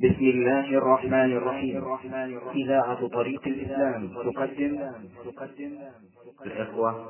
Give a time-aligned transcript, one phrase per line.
[0.00, 1.84] بسم الله الرحمن الرحيم.
[2.54, 4.92] إذاعة طريق الإسلام تقدم.
[5.24, 5.78] تقدم
[6.46, 7.06] الإخوة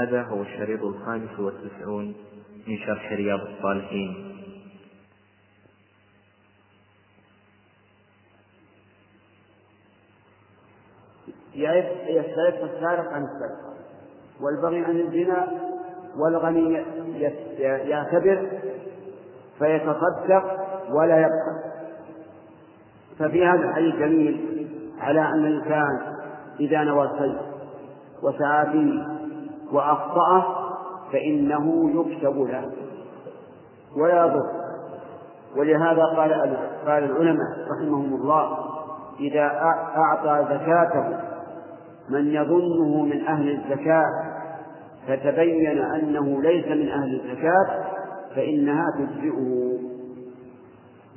[0.00, 2.14] هذا هو الشريط الخامس والتسعون
[2.66, 4.36] من شرح رياض الصالحين.
[11.54, 13.74] يسترق السارق عن السرقة
[14.40, 15.48] والبغي عن الزنا
[16.16, 16.84] والغني
[17.88, 18.50] يعتبر
[19.58, 20.44] فيتصدق
[20.90, 21.69] ولا يبخل
[23.20, 24.66] ففي هذا الحديث دليل
[25.00, 25.98] على أن الإنسان
[26.60, 27.40] إذا نوى الخير
[28.22, 29.06] وسعى فيه
[29.72, 30.44] وأخطأه
[31.12, 32.70] فإنه يكتب له.
[33.96, 34.60] ولا يضر
[35.56, 38.58] ولهذا قال قال العلماء رحمهم الله
[39.20, 39.50] إذا
[39.96, 41.20] أعطى زكاته
[42.08, 44.06] من يظنه من أهل الزكاة
[45.08, 47.84] فتبين أنه ليس من أهل الزكاة
[48.36, 49.70] فإنها تجزئه.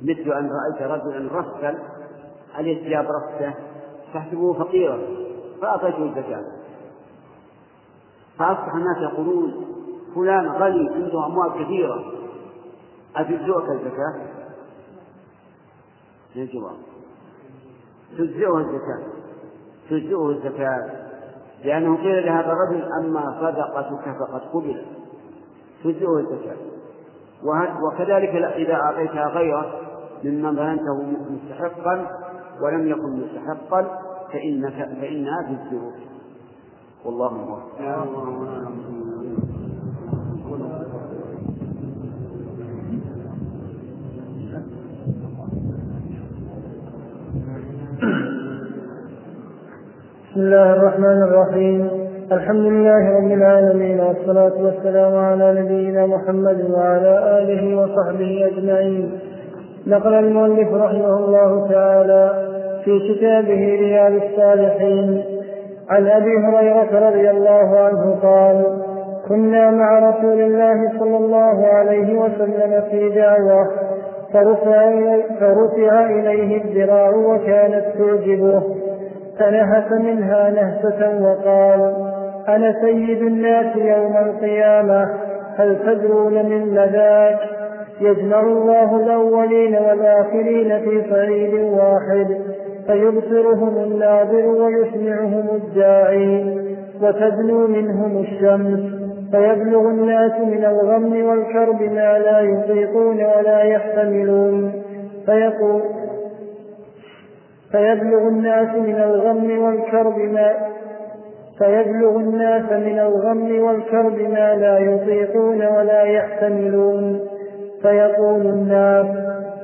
[0.02, 1.74] مثل أن رأيت رجلا رفا
[2.54, 3.54] عليه ثياب رفته
[4.14, 4.98] تحسبه فقيرا
[5.60, 6.44] فأعطيته الزكاة.
[8.38, 9.66] فأصبح الناس يقولون
[10.14, 12.04] فلان غني عنده أموال كثيرة.
[13.16, 14.14] أتجزئك الزكاة؟
[16.36, 16.76] الجواب
[18.18, 19.02] تجزئه الزكاة.
[19.90, 21.04] تجزئه الزكاة.
[21.64, 24.84] لأنه قيل لهذا الرجل أما صدقتك فقد قبلت
[25.84, 26.56] تجزئه الزكاة.
[27.82, 29.80] وكذلك إذا أعطيتها غيره
[30.24, 32.23] ممن ظننته مستحقا
[32.62, 33.82] ولم يكن مستحقا
[34.32, 35.92] فإنك فإنها تجزئه
[37.04, 37.64] والله موفق
[50.34, 51.90] بسم الله الرحمن الرحيم.
[52.32, 59.18] الحمد لله رب العالمين والصلاة والسلام على نبينا محمد وعلى آله وصحبه أجمعين.
[59.86, 62.30] نقل المؤلف رحمه الله تعالى
[62.84, 65.24] في كتابه رياض الصالحين.
[65.90, 68.64] عن أبي هريرة رضي الله عنه قال
[69.28, 73.70] كنا مع رسول الله صلى الله عليه وسلم في دعوة
[75.40, 78.62] فرفع, إليه الذراع وكانت تعجبه.
[79.38, 81.94] فنهس منها نهسة وقال
[82.48, 85.08] أنا سيد الناس يوم القيامة
[85.56, 87.38] هل تدرون من ذاك
[88.00, 92.38] يجمع الله الأولين والآخرين في صعيد واحد
[92.86, 96.64] فيبصرهم الناظر ويسمعهم الداعي
[97.02, 104.82] وتدنو منهم الشمس فيبلغ الناس من الغم والكرب ما لا يطيقون ولا يحتملون
[105.26, 105.82] فيقول
[107.72, 110.52] فيبلغ الناس من الغم والكرب ما
[111.58, 117.20] فيبلغ الناس من الغم والكرب ما لا يطيقون ولا يحتملون.
[117.84, 119.06] فيقول الناس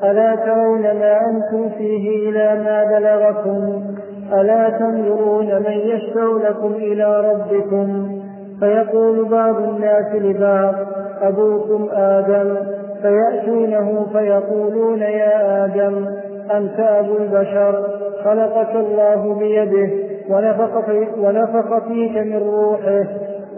[0.05, 3.83] ألا ترون ما أنتم فيه إلى ما بلغكم؟
[4.33, 8.19] ألا تنظرون من يشفع لكم إلى ربكم؟
[8.61, 10.75] فيقول بعض الناس لبعض
[11.23, 12.57] أبوكم آدم؟
[13.03, 16.07] فيأتونه فيقولون يا آدم
[16.57, 17.85] أنت أبو البشر
[18.25, 19.91] خلقك الله بيده
[20.31, 23.05] ونفخ, في ونفخ فيك من روحه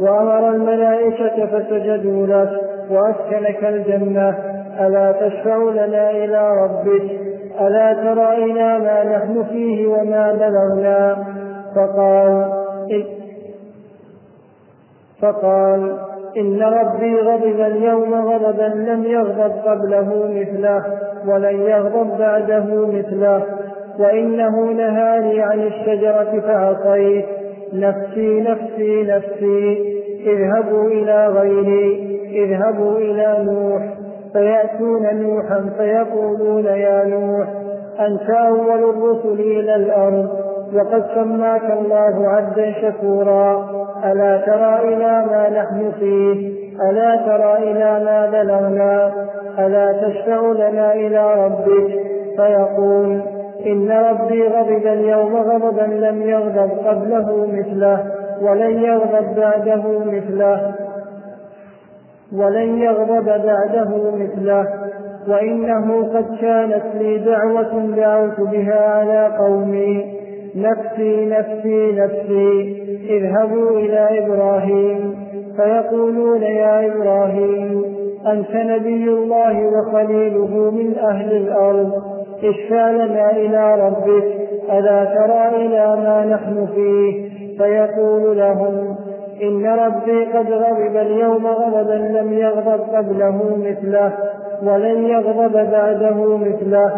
[0.00, 2.50] وأمر الملائكة فسجدوا لك
[2.90, 4.51] وأسكنك الجنة.
[4.80, 7.10] ألا تشفع لنا إلى ربك؟
[7.60, 11.24] ألا ترى إلى ما نحن فيه وما بلغنا؟
[11.76, 12.62] فقال
[15.22, 15.98] فقال
[16.36, 20.84] إن ربي غضب اليوم غضبا لم يغضب قبله مثله
[21.26, 23.42] ولن يغضب بعده مثله
[23.98, 27.26] وإنه نهاني عن الشجرة فعصيت
[27.72, 29.92] نفسي نفسي نفسي
[30.26, 34.01] اذهبوا إلى غيري اذهبوا إلى نوح.
[34.32, 37.46] فيأتون نوحا فيقولون يا نوح
[38.00, 40.28] أنت أول الرسل إلى الأرض
[40.74, 43.68] وقد سماك الله عبدا شكورا.
[44.04, 46.52] ألا ترى إلى ما نحن فيه؟
[46.90, 49.12] ألا ترى إلى ما بلغنا؟
[49.58, 52.00] ألا تشفع لنا إلى ربك؟
[52.36, 53.20] فيقول
[53.66, 58.04] إن ربي غضب اليوم غضبا لم يغضب قبله مثله
[58.42, 60.74] ولن يغضب بعده مثله.
[62.36, 64.68] ولن يغضب بعده مثله
[65.28, 70.04] وإنه قد كانت لي دعوة دعوت بها على قومي.
[70.56, 75.14] نفسي نفسي نفسي اذهبوا إلى إبراهيم.
[75.56, 77.84] فيقولون يا إبراهيم
[78.26, 81.92] أنت نبي الله وخليله من أهل الأرض.
[82.44, 84.24] اشفع لنا إلى ربك
[84.72, 88.96] ألا ترى إلى ما نحن فيه؟ فيقول لهم
[89.42, 94.12] إن ربي قد غضب اليوم غضبا لم يغضب قبله مثله
[94.62, 96.92] ولن يغضب بعده مثله.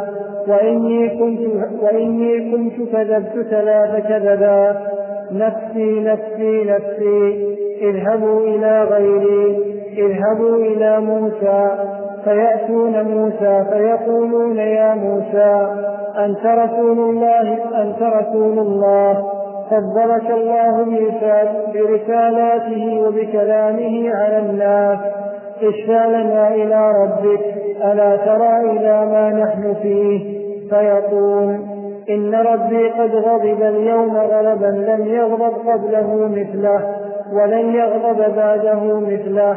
[0.49, 1.41] وإني كنت
[1.83, 4.77] وإني كنت كذبت ثلاث كذبا.
[5.33, 11.71] نفسي نفسي نفسي اذهبوا إلى غيري اذهبوا إلى موسى
[12.25, 15.69] فيأتون موسى فيقولون يا موسى
[16.19, 19.34] أنت رسول الله أنت رسول الله.
[19.71, 20.85] فضلك الله
[21.75, 24.99] برسالاته وبكلامه على الناس.
[25.63, 27.41] اشفع لنا إلى ربك.
[27.85, 30.41] ألا ترى إلى ما نحن فيه؟
[30.71, 31.57] فيقول
[32.11, 36.81] إن ربي قد غضب اليوم غضبا لم يغضب قبله مثله
[37.33, 39.57] ولن يغضب بعده مثله.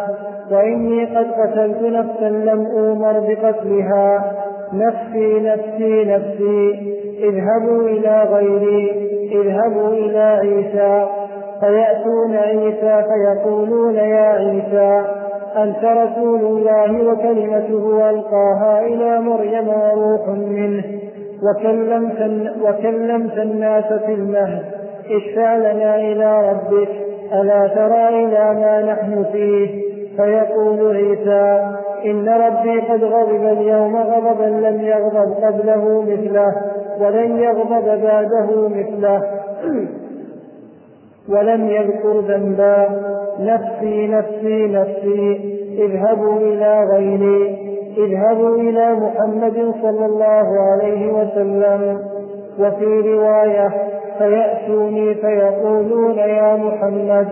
[0.52, 4.34] وإني قد قتلت نفسا لم أومر بقتلها.
[4.74, 6.98] نفسي نفسي نفسي.
[7.18, 11.08] اذهبوا إلى غيري اذهبوا إلى عيسى
[11.60, 15.06] فيأتون عيسى فيقولون يا عيسى
[15.58, 20.84] أنت رسول الله وكلمته ألقاها إلى مريم وروح منه.
[21.44, 24.64] وكلمت, وكلمت الناس في المهد
[25.12, 26.90] اشفع لنا إلى ربك
[27.34, 29.88] ألا ترى إلى ما نحن فيه؟
[30.18, 31.76] فيقول عيسى
[32.06, 36.56] إن ربي قد غضب اليوم غضبا لم يغضب قبله مثله.
[37.02, 39.24] ولن يغضب بعده مثله.
[41.30, 42.90] ولم يذكر ذنبا.
[43.40, 45.58] نفسي نفسي نفسي.
[45.80, 47.58] اذهبوا إلى غيري.
[47.98, 52.00] اذهبوا إلى محمد صلى الله عليه وسلم.
[52.60, 53.72] وفي رواية
[54.18, 57.28] فيأتوني فيقولون يا محمد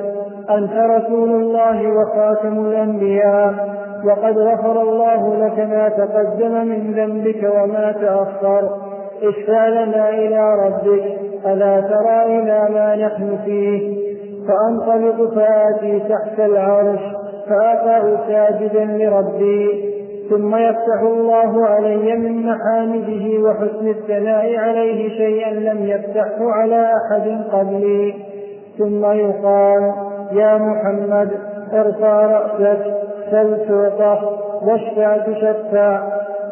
[0.50, 3.76] أنت رسول الله وخاتم الأنبياء.
[4.06, 8.85] وقد غفر الله لك ما تقدم من ذنبك وما تأخر.
[9.24, 11.04] اشفع لنا إلى ربك
[11.46, 14.06] ألا ترى إلى ما نحن فيه؟
[14.48, 17.00] فأنطلق فآتي تحت العرش
[17.50, 19.96] فأقع ساجدا لربي
[20.30, 28.14] ثم يفتح الله علي من محامده وحسن الثناء عليه شيئا لم يفتحه على أحد قبلي.
[28.78, 29.94] ثم يقال
[30.32, 31.32] يا محمد
[31.74, 32.94] ارفع رأسك
[33.32, 34.20] سل تعطى
[34.62, 36.02] واشفع تشفع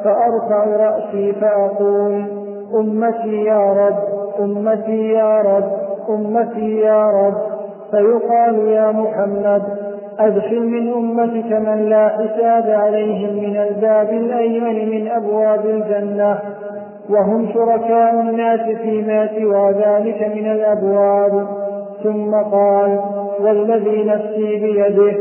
[0.04, 2.43] فأرفع رأسي فأقول
[2.76, 3.98] أمتي يا رب
[4.40, 5.72] أمتي يا رب
[6.10, 7.38] أمتي يا رب.
[7.92, 9.64] فيقال يا محمد
[10.20, 16.40] أدخل من أمتك من لا حساب عليهم من الباب الأيمن من أبواب الجنة.
[17.10, 21.48] وهم شركاء الناس فيما سوى ذلك من الأبواب.
[22.04, 23.00] ثم قال
[23.40, 25.16] والذي نفسي بيده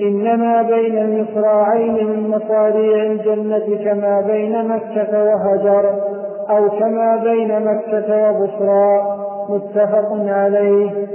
[0.00, 6.17] إنما بين المصراعين من مصاريع الجنة كما بين مكة وهجر.
[6.50, 9.18] أو كما بين مكة وبصرى
[9.48, 11.08] متفق عليه.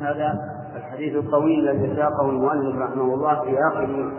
[0.00, 4.12] هذا الحديث الطويل الذي ساقه المؤلف رحمه الله في آخر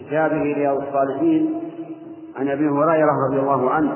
[0.00, 1.60] كتابه رياض الصالحين
[2.36, 3.92] عن أبي هريرة رضي الله عنه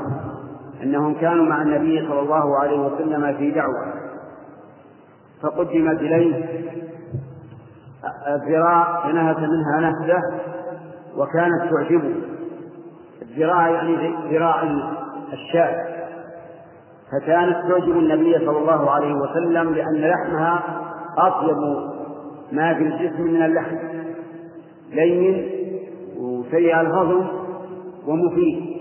[0.82, 3.92] أنهم كانوا مع النبي صلى الله عليه وسلم في دعوة
[5.42, 6.44] فقدمت إليه
[8.28, 10.20] الذراع فنهت منها نهزة
[11.16, 12.14] وكانت تعجبه.
[13.22, 14.62] الذراع يعني ذراع
[15.32, 15.92] الشاة.
[17.12, 20.62] فكانت تعجب النبي صلى الله عليه وسلم لأن لحمها
[21.18, 21.56] أطيب
[22.52, 23.76] ما في الجسم من اللحم.
[24.92, 25.48] لين
[26.18, 27.26] وسيء الهضم
[28.06, 28.72] ومفيد.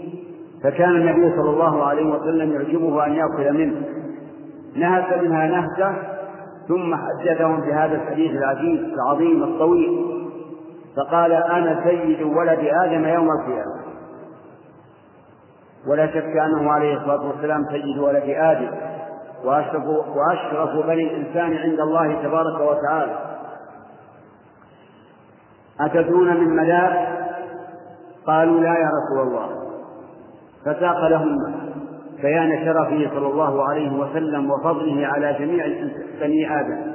[0.64, 3.82] فكان النبي صلى الله عليه وسلم يعجبه أن يأكل منه.
[4.76, 5.96] نهس منها نهسة
[6.68, 10.21] ثم حدثهم بهذا الحديث العجيب العظيم الطويل.
[10.98, 13.82] فقال أنا سيد ولد آدم يوم القيامة.
[15.88, 18.72] ولا شك أنه عليه الصلاة والسلام سيد ولد آدم.
[19.44, 23.20] وأشرف, وأشرف بني الإنسان عند الله تبارك وتعالى.
[25.80, 27.08] أتدرون من ملاك
[28.28, 29.50] قالوا لا يا رسول الله.
[30.66, 31.38] فساق لهم
[32.22, 35.66] بيان شرفه صلى الله عليه وسلم وفضله على جميع
[36.22, 36.92] بني آدم.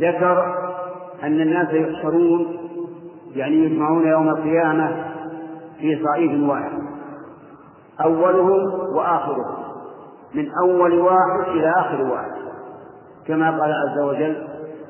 [0.00, 0.73] ذكر
[1.22, 2.56] أن الناس يحشرون
[3.36, 5.04] يعني يجمعون يوم القيامة
[5.80, 6.72] في صعيد واحد
[8.04, 8.60] أولهم
[8.96, 9.54] وآخرهم
[10.34, 12.30] من أول واحد إلى آخر واحد.
[13.26, 14.36] كما قال عز وجل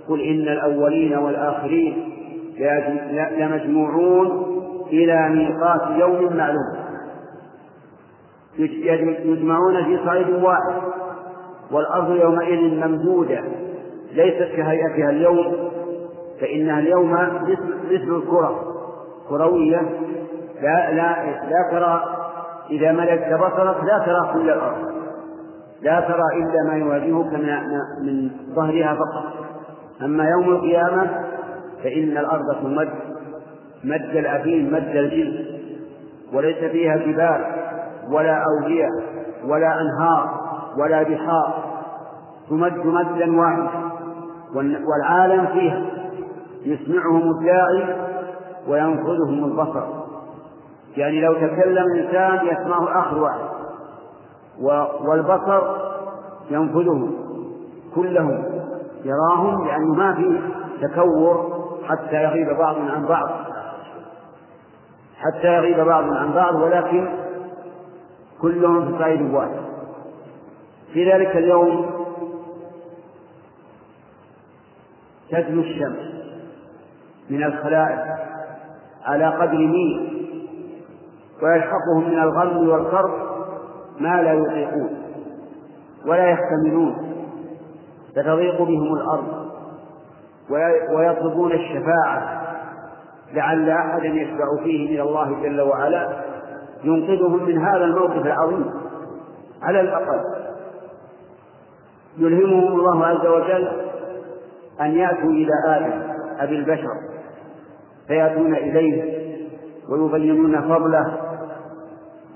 [0.08, 2.10] قل إن الأولين والآخرين
[3.38, 4.54] لمجموعون
[4.92, 6.84] إلى ميقات يوم معلوم.
[9.24, 10.82] يجمعون في صعيد واحد
[11.70, 13.40] والأرض يومئذ ممدودة
[14.12, 15.70] ليست كهيئتها اليوم
[16.44, 17.12] فإنها اليوم
[17.90, 18.60] مثل الكرة
[19.28, 19.80] كروية.
[20.62, 22.04] لا لا لا ترى
[22.70, 24.94] إذا ملكت بصرك لا ترى كل الأرض.
[25.82, 27.32] لا ترى إلا ما يواجهك
[28.02, 29.32] من ظهرها فقط.
[30.02, 31.06] أما يوم القيامة
[31.82, 32.90] فإن الأرض تمد
[33.84, 35.46] مد الأثيم مد الجلد.
[36.32, 37.44] وليس فيها جبال
[38.10, 38.88] ولا أودية
[39.46, 40.40] ولا أنهار
[40.78, 41.64] ولا بحار.
[42.50, 43.84] تمد مدا واحدا
[44.54, 45.82] والعالم فيها.
[46.64, 47.97] يسمعهم الداعي
[48.68, 49.83] وينفذهم البصر.
[50.97, 53.54] يعني لو تكلم إنسان يسمعه آخر واحد
[55.09, 55.62] والبصر
[56.50, 57.14] ينفذهم
[57.94, 58.44] كلهم
[59.04, 60.40] يراهم لأنه ما في
[60.87, 61.54] تكور
[61.85, 63.28] حتى يغيب بعض عن بعض.
[65.16, 67.09] حتى يغيب بعض عن بعض ولكن
[68.42, 69.64] كلهم في صعيد واحد.
[70.92, 71.90] في ذلك اليوم
[75.30, 76.23] تدنو الشمس.
[77.30, 78.04] من الخلائق
[79.04, 80.24] على قدر ميل
[81.42, 83.10] ويلحقهم من الغم والكرب
[84.00, 84.96] ما لا يطيقون
[86.06, 86.96] ولا يحتملون
[88.16, 89.44] فتضيق بهم الأرض
[90.96, 92.42] ويطلبون الشفاعة
[93.32, 96.08] لعل أحدا يشفع فيه إلى الله جل وعلا
[96.84, 98.70] ينقذهم من هذا الموقف العظيم
[99.62, 100.20] على الأقل.
[102.18, 103.68] يلهمهم الله عز وجل
[104.80, 106.02] أن يأتوا إلى آدم
[106.38, 107.13] أبي البشر.
[108.08, 109.25] فيأتون إليه
[109.88, 111.20] ويبينون فضله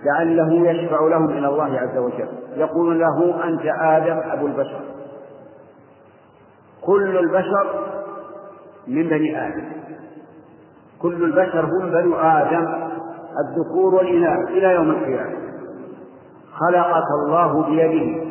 [0.05, 2.29] لعله يشفع لهم إلى الله عز وجل.
[2.57, 4.81] يقول له أنت آدم أبو البشر.
[6.83, 7.85] كل البشر
[8.87, 9.65] من بني آدم.
[11.03, 12.89] كل البشر هم بنو آدم.
[13.39, 15.37] الذكور والإناث إلى يوم القيامة.
[16.53, 18.29] خلقك الله بيده.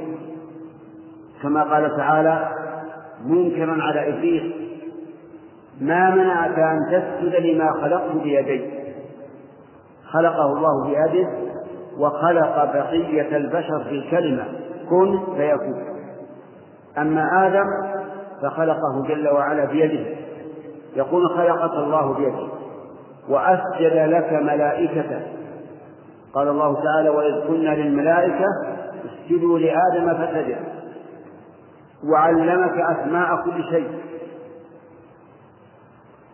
[1.44, 2.50] كما قال تعالى
[3.26, 4.67] منكرا على إبليس.
[5.82, 8.78] ما منعك أن تسجد لما خلقت بيدي
[10.12, 11.30] خلقه الله بيده
[11.98, 14.46] وخلق بقية البشر في الكلمة
[14.90, 15.84] كن فيكون.
[16.98, 17.66] أما آدم
[18.42, 20.06] فخلقه جل وعلا بيده.
[20.96, 22.48] يقول خلقك الله بيده.
[23.30, 25.22] وأسجد لك ملائكته.
[26.34, 28.46] قال الله تعالى وإذ قلنا للملائكة
[29.06, 30.58] اسجدوا لآدم فسجد
[32.14, 33.88] وعلمك أسماء كل شيء.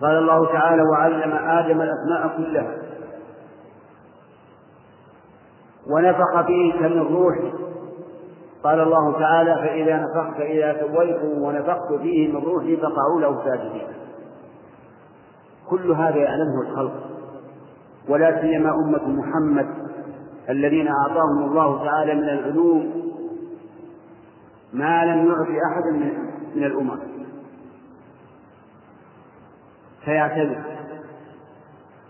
[0.01, 2.77] قال الله تعالى وعلم آدم الأسماء كلها.
[5.88, 7.57] ونفخ فيك من روحه
[8.63, 13.88] قال الله تعالى فإذا نفخت إذا سويته ونفخت فيه من روحي فقعوا له ساجدين.
[15.69, 16.93] كل هذا يعلمه الخلق
[18.09, 19.67] ولا سيما أمة محمد
[20.50, 23.03] الذين أعطاهم الله تعالى من العلوم
[24.73, 25.91] ما لم يعط أحدا
[26.55, 27.12] من الأمم.
[30.05, 30.62] فيعتذر.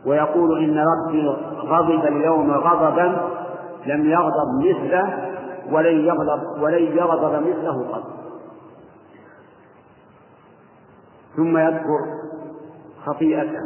[0.06, 3.30] ويقول إن ربي غضب اليوم غضبا
[3.86, 5.30] لم يغضب مثله
[5.72, 8.04] ولن يغضب ولن يغضب مثله قط.
[11.36, 12.00] ثم يذكر
[13.06, 13.60] خطيئته.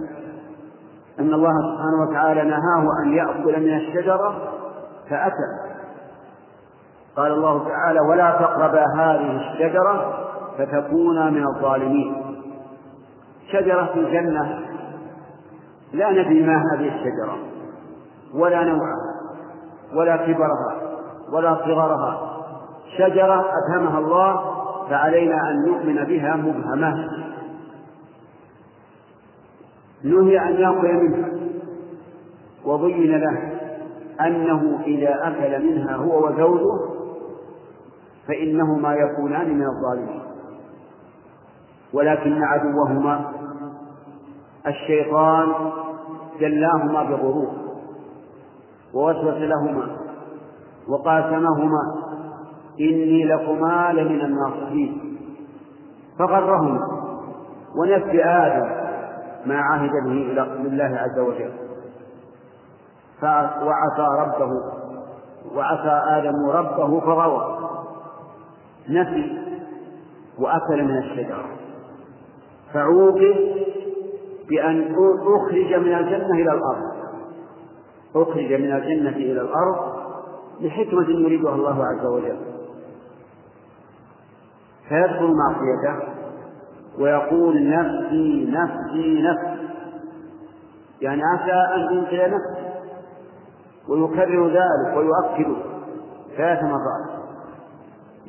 [1.20, 4.36] أن الله سبحانه وتعالى نهاه أن يأكل من الشجرة
[5.10, 5.78] فأكل
[7.16, 10.14] قال الله تعالى ولا تقربا هذه الشجرة
[10.58, 12.27] فتكونا من الظالمين.
[13.52, 14.60] شجرة في الجنة.
[15.94, 17.38] لا ندري ما هذه الشجرة
[18.34, 19.18] ولا نوعها
[19.96, 20.98] ولا كبرها
[21.34, 22.44] ولا صغرها.
[22.98, 24.58] شجرة أفهمها الله
[24.90, 27.08] فعلينا أن نؤمن بها مبهمة.
[30.04, 31.30] نهي أن يأكل منها.
[32.66, 33.52] وبين له
[34.22, 36.98] أنه إذا أكل منها هو وزوجه
[38.28, 40.22] فإنهما يكونان من الظالمين.
[41.94, 43.32] ولكن عدوهما
[44.68, 45.54] الشيطان
[46.40, 47.52] جلاهما بغرور
[48.94, 49.98] ووسوس لهما
[50.88, 51.82] وقاسمهما
[52.80, 55.18] إني لكما لمن الناصحين.
[56.20, 56.80] فغرهما
[57.76, 58.70] ونفي آدم
[59.46, 60.12] ما عهد به
[60.70, 61.52] لله عز وجل.
[63.64, 64.52] وعصى ربه
[65.56, 67.58] وعصى آدم ربه فغوى.
[68.90, 69.38] نفي
[70.40, 71.46] وأكل من الشجرة.
[72.74, 73.36] فعوقب
[74.50, 74.96] بأن
[75.36, 76.98] أخرج من الجنة إلى الأرض.
[78.16, 79.98] أخرج من الجنة إلى الأرض
[80.62, 82.38] لحكمة يريدها الله عز وجل.
[84.90, 86.14] فيدخل معصيته
[87.00, 89.68] ويقول نفسي نفسي نفسي.
[91.02, 92.68] يعني عسى أن ينقذ نفسه
[93.90, 95.56] ويكرر ذلك ويؤكد
[96.38, 97.20] ثلاث مرات.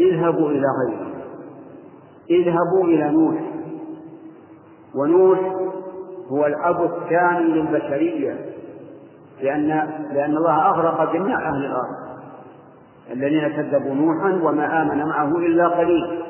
[0.00, 1.08] اذهبوا إلى غيره.
[2.30, 3.57] اذهبوا إلى نوح
[4.94, 5.38] ونوح
[6.28, 8.36] هو الأب الثاني للبشرية
[9.42, 9.68] لأن
[10.12, 12.08] لأن الله أغرق جميع أهل الأرض.
[13.10, 16.22] الذين كذبوا نوحا وما آمن معه إلا قليل.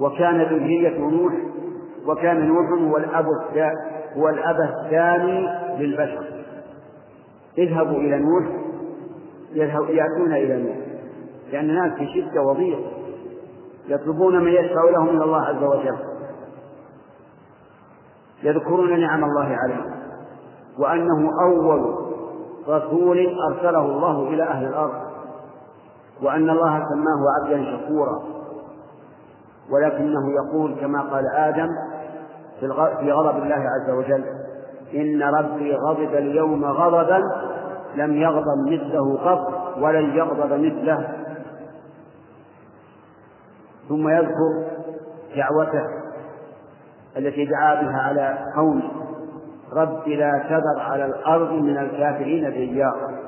[0.00, 1.32] وكان ذرية نوح
[2.06, 3.24] وكان نوح هو الأب
[4.16, 6.24] هو الأب الثاني للبشر.
[7.58, 8.44] اذهبوا إلى نوح
[9.88, 10.76] يأتون إلى نوح.
[11.52, 12.78] لأن الناس في شدة وضيق.
[13.88, 15.96] يطلبون من يشفع لهم من الله عز وجل.
[18.42, 19.94] يذكرون نعم الله عليهم.
[20.78, 21.94] وأنه أول
[22.68, 24.94] رسول أرسله الله إلى أهل الأرض.
[26.22, 28.22] وأن الله سماه عبدا شكورا.
[29.70, 31.68] ولكنه يقول كما قال آدم
[33.00, 34.24] في غضب الله عز وجل
[34.94, 37.22] إن ربي غضب اليوم غضبا
[37.94, 41.08] لم يغضب مثله قط ولن يغضب مثله.
[43.88, 44.68] ثم يذكر
[45.36, 45.97] دعوته
[47.18, 48.90] التي دعا بها على قومه
[49.72, 53.18] رب لا تذر على الأرض من الكافرين ديارا.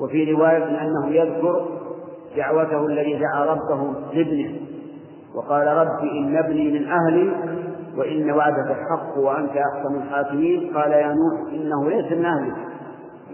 [0.00, 1.68] وفي رواية أنه يذكر
[2.36, 4.54] دعوته الذي دعا ربه لابنه
[5.34, 7.32] وقال رب إن ابني من أهلي
[7.96, 10.76] وإن وعدك الحق وأنت أحسن الحاكمين.
[10.76, 12.56] قال يا نوح إنه ليس من أهلك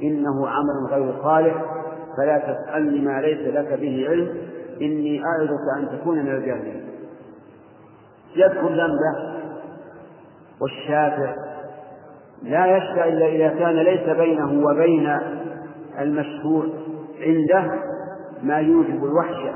[0.03, 1.65] إنه عمل غير صالح
[2.17, 4.29] فلا تسألني ما ليس لك به علم
[4.83, 6.88] إني أعظك أن تكون من الجاهلين.
[8.37, 9.39] يذكر ذنبه
[10.61, 11.35] والشافع
[12.43, 15.19] لا يشفع إلا إذا كان ليس بينه وبين
[16.01, 16.65] المشفوع
[17.21, 17.73] عنده
[18.43, 19.55] ما يوجب الوحشة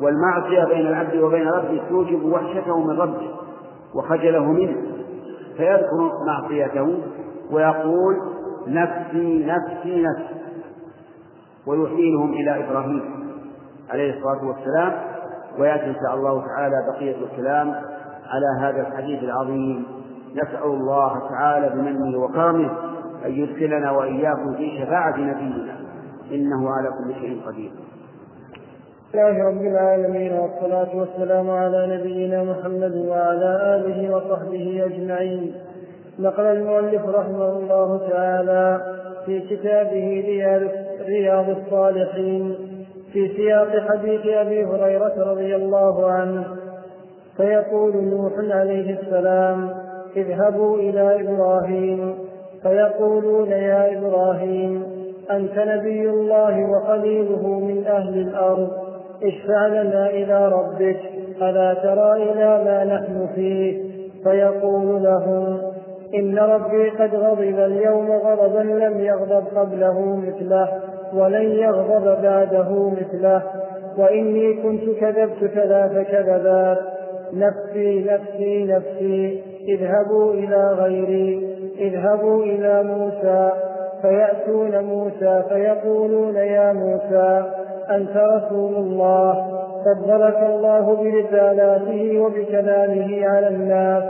[0.00, 3.30] والمعصية بين العبد وبين ربه توجب وحشته من ربه
[3.94, 4.76] وخجله منه
[5.56, 6.98] فيذكر معصيته
[7.50, 8.16] ويقول
[8.66, 10.34] نفسي نفسي نفسي
[11.66, 13.02] ويحيلهم إلى إبراهيم
[13.90, 14.92] عليه الصلاة والسلام
[15.58, 17.74] ويأتي إن شاء الله تعالى بقية الكلام
[18.28, 19.86] على هذا الحديث العظيم.
[20.32, 22.70] نسأل الله تعالى بمنه وكرمه
[23.26, 25.76] أن يدخلنا وإياكم في شفاعة نبينا.
[26.32, 27.70] إنه على كل شيء قدير.
[29.14, 35.54] لله رب العالمين والصلاة والسلام على نبينا محمد وعلى آله وصحبه أجمعين.
[36.18, 38.80] نقل المؤلف رحمه الله تعالى
[39.26, 40.24] في كتابه
[41.06, 42.67] رياض الصالحين.
[43.12, 46.44] في سياق حديث أبي هريرة رضي الله عنه
[47.36, 49.70] فيقول نوح عليه السلام
[50.16, 52.14] اذهبوا إلى إبراهيم.
[52.62, 54.82] فيقولون يا إبراهيم
[55.30, 58.70] أنت نبي الله وخليله من أهل الأرض.
[59.22, 61.00] اشفع لنا إلى ربك
[61.42, 63.82] ألا ترى إلى ما نحن فيه؟
[64.24, 65.60] فيقول لهم
[66.14, 70.87] إن ربي قد غضب اليوم غضبا لم يغضب قبله مثله.
[71.14, 73.42] ولن يغضب بعده مثله.
[73.98, 76.78] وإني كنت كذبت ثلاث كذبات
[77.32, 79.42] نفسي نفسي نفسي.
[79.68, 81.56] اذهبوا إلى غيري.
[81.78, 83.50] اذهبوا إلى موسى.
[84.02, 87.44] فيأتون موسى فيقولون يا موسى
[87.90, 89.58] أنت رسول الله.
[89.84, 94.02] فضلك الله برسالاته وبكلامه على الناس.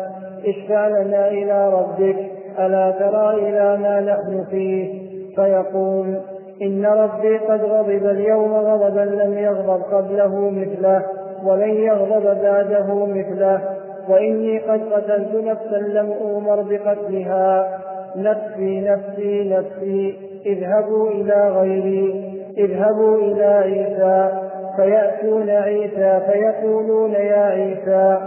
[0.46, 2.16] اشفع لنا إلى ربك.
[2.58, 6.20] ألا ترى إلى ما نحن فيه؟ فيقول
[6.62, 11.02] إن ربي قد غضب اليوم غضبا لم يغضب قبله مثله
[11.44, 13.60] ولن يغضب بعده مثله.
[14.08, 17.78] وإني قد قتلت نفسا لم أؤمر بقتلها.
[18.16, 20.16] نفسي نفسي نفسي
[20.46, 24.48] اذهبوا إلى غيري اذهبوا إلى عيسى.
[24.78, 28.18] فيأتون عيسى فيقولون يا عيسى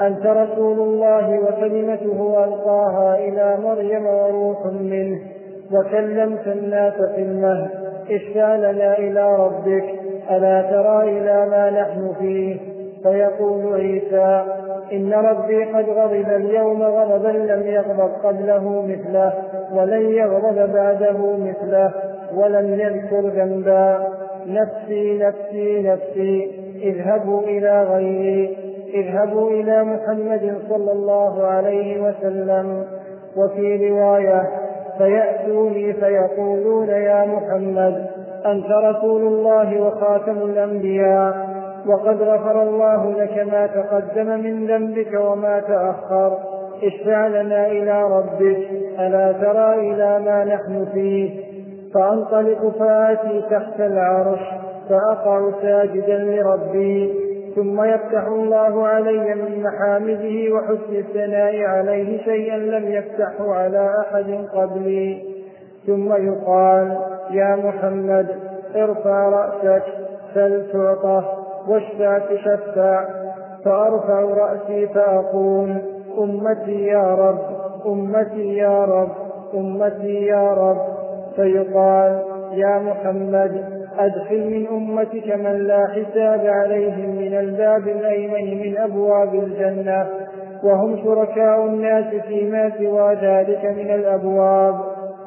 [0.00, 5.20] أنت رسول الله وكلمته ألقاها إلى مريم وروح منه
[5.72, 7.70] وكلمت الناس في المهد.
[8.10, 9.84] اشفع لنا إلى ربك
[10.30, 12.56] ألا ترى إلى ما نحن فيه؟
[13.02, 14.44] فيقول عيسى
[14.92, 19.32] إن ربي قد غضب اليوم غضبا لم يغضب قبله مثله
[19.74, 21.92] ولن يغضب بعده مثله
[22.36, 24.08] ولم يذكر ذنبا.
[24.46, 26.50] نفسي نفسي نفسي
[26.82, 28.56] اذهبوا إلى غيري
[28.94, 32.84] اذهبوا إلى محمد صلى الله عليه وسلم.
[33.36, 34.48] وفي رواية
[35.00, 38.06] فيأتوني فيقولون يا محمد
[38.46, 41.48] أنت رسول الله وخاتم الأنبياء
[41.86, 46.38] وقد غفر الله لك ما تقدم من ذنبك وما تأخر.
[46.82, 51.44] اشفع لنا إلى ربك ألا ترى إلى ما نحن فيه؟
[51.94, 54.40] فأنطلق فآتي تحت العرش
[54.88, 57.29] فأقع ساجدا لربي.
[57.60, 65.22] ثم يفتح الله علي من محامده وحسن الثناء عليه شيئا لم يفتحه على أحد قبلي.
[65.86, 66.98] ثم يقال
[67.30, 68.26] يا محمد
[68.76, 69.82] ارفع رأسك
[70.34, 71.24] سل تعطه
[71.68, 73.04] واشفع تشفع
[73.64, 75.76] فأرفع رأسي فأقول
[76.18, 77.40] أمتي يا رب
[77.86, 79.12] أمتي يا رب
[79.54, 80.80] أمتي يا رب.
[81.36, 89.34] فيقال يا محمد أدخل من أمتك من لا حساب عليهم من الباب الأيمن من أبواب
[89.34, 90.06] الجنة
[90.64, 94.74] وهم شركاء الناس فيما سوى ذلك من الأبواب.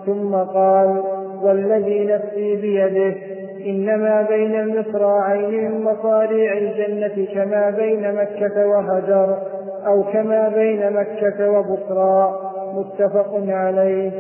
[0.06, 1.04] ثم قال
[1.44, 3.16] والذي نفسي بيده
[3.66, 9.38] إنما بين المصراعين من مصاريع الجنة كما بين مكة وهجر
[9.88, 12.40] أو كما بين مكة وبصرى
[12.74, 14.12] متفق عليه.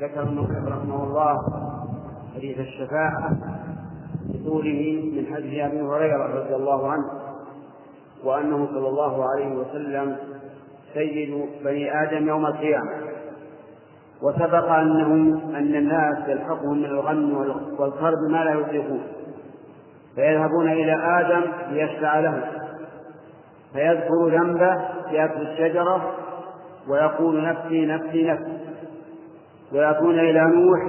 [0.00, 1.38] ذكر المصنف رحمه الله
[2.36, 3.36] حديث الشفاعة
[4.24, 7.04] بطوله من حديث أبي هريرة رضي الله عنه
[8.24, 10.16] وأنه صلى الله عليه وسلم
[10.94, 12.90] سيد بني آدم يوم القيامة.
[14.22, 17.32] وسبق أنهم أن الناس يلحقهم من الغم
[17.78, 19.02] والكرب ما لا يطيقون.
[20.14, 22.40] فيذهبون إلى آدم ليشفع لهم.
[23.72, 24.80] فيذكر ذنبه
[25.10, 26.14] يأكل الشجرة
[26.88, 28.67] ويقول نفسي نفسي نفسي.
[29.72, 30.80] ويأتون إلى نوح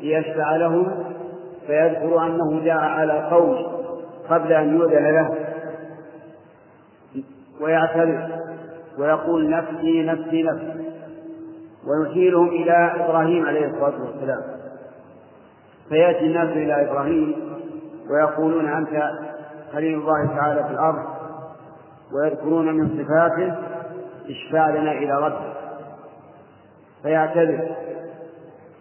[0.00, 1.04] ليشفع لهم
[1.66, 3.56] فيذكر أنه جاء على قوم
[4.30, 5.34] قبل أن يؤذن له.
[7.60, 8.28] ويعتذر
[8.98, 10.92] ويقول نفسي نفسي نفسي.
[11.86, 14.42] ويشيرهم إلى إبراهيم عليه الصلاة والسلام.
[15.88, 17.34] فيأتي الناس إلى إبراهيم
[18.10, 19.10] ويقولون أنت
[19.72, 21.04] خليل الله تعالى في الأرض
[22.12, 23.54] ويذكرون من صفاته
[24.28, 25.52] اشفع لنا إلى ربك.
[27.02, 27.68] فيعتذر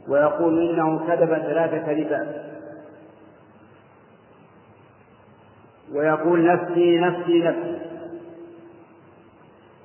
[0.07, 2.51] ويقول إنه كذب ثلاث كذبات
[5.93, 7.91] ويقول نفسي نفسي نفسي.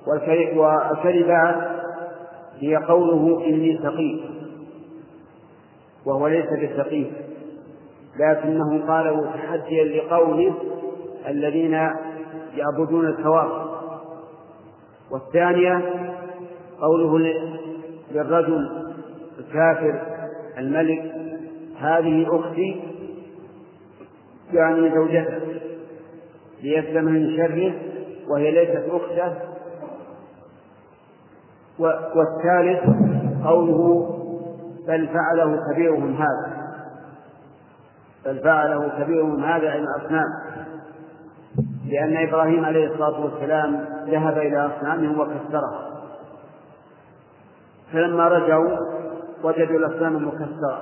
[0.07, 1.55] والكذبات
[2.59, 4.37] هي قوله إني سقيم
[6.05, 7.13] وهو ليس بسقيم
[8.19, 10.53] لكنه قاله تحديا لقوله
[11.27, 11.73] الذين
[12.55, 13.67] يعبدون الكواكب
[15.11, 15.81] والثانية
[16.81, 17.17] قوله
[18.11, 18.86] للرجل
[19.47, 20.01] الكافر
[20.57, 21.11] الملك
[21.79, 22.83] هذه أختي
[24.53, 25.39] يعني زوجته
[26.63, 27.73] ليسلم من شره
[28.29, 29.33] وهي ليست أخته.
[31.79, 32.79] والثالث
[33.45, 34.09] قوله
[34.87, 36.57] بل فعله كبيرهم هذا
[38.25, 40.27] بل فعله كبيرهم هذا عن الأصنام
[41.87, 45.87] لأن إبراهيم عليه الصلاة والسلام ذهب إلى أصنامهم وكسرها.
[47.93, 48.77] فلما رجعوا
[49.43, 50.81] وجدوا الأصنام مكسرة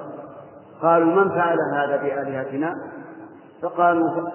[0.82, 2.76] قالوا من فعل هذا بآلهتنا؟
[3.62, 4.30] فقالوا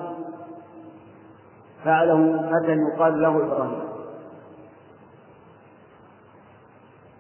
[1.85, 3.83] فعله فتى يقال له إبراهيم.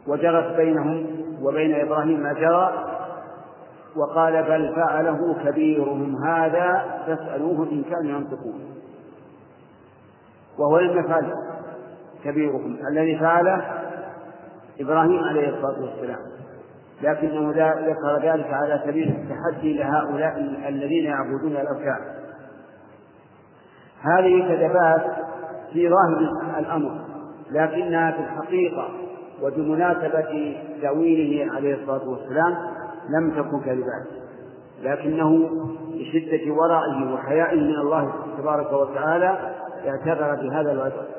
[0.06, 1.06] وجرت بينهم
[1.42, 2.86] وبين إبراهيم ما جرى
[3.96, 8.60] وقال بل فعله كبيرهم هذا فاسألوه إن كانوا ينطقون.
[10.58, 11.32] وهو لم
[12.24, 13.62] كبيرهم الذي فعله
[14.80, 16.29] إبراهيم عليه الصلاة والسلام.
[17.02, 22.00] لكنه ذكر ذلك على سبيل التحدي لهؤلاء الذين يعبدون الأوثان.
[24.02, 25.02] هذه كذبات
[25.72, 26.18] في ظاهر
[26.58, 27.00] الأمر
[27.50, 28.88] لكنها في الحقيقة
[29.42, 32.56] وبمناسبة تأويله عليه الصلاة والسلام
[33.08, 34.06] لم تكن كذبات
[34.82, 35.50] لكنه
[35.94, 39.38] بشدة ورعه وحيائه من الله تبارك وتعالى
[39.86, 41.09] اعتبر بهذا الوجه.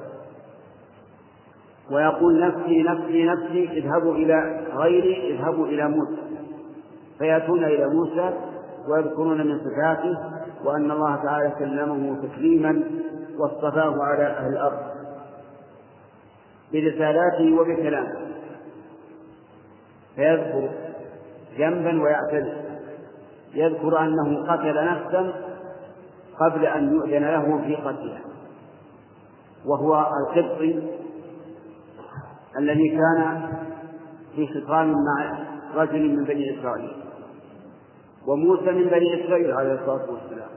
[1.92, 6.22] ويقول نفسي نفسي نفسي اذهبوا إلى غيري اذهبوا إلى موسى.
[7.20, 8.34] فيأتون إلى موسى
[8.88, 10.18] ويذكرون من صفاته
[10.66, 12.84] وأن الله تعالى كلمه تكليما
[13.40, 14.80] واصطفاه على أهل الأرض
[16.74, 18.16] برسالاته وبكلامه.
[20.16, 20.70] فيذكر
[21.58, 22.72] ذنبا ويعتذر.
[23.54, 25.34] يذكر أنه قتل نفسا
[26.40, 28.22] قبل أن يؤذن له في قتلها
[29.66, 30.84] وهو القبطي
[32.58, 33.50] الذي كان
[34.36, 35.40] في خصام مع
[35.76, 36.92] رجل من بني إسرائيل.
[38.28, 40.50] وموسى من بني إسرائيل عليه الصلاة والسلام.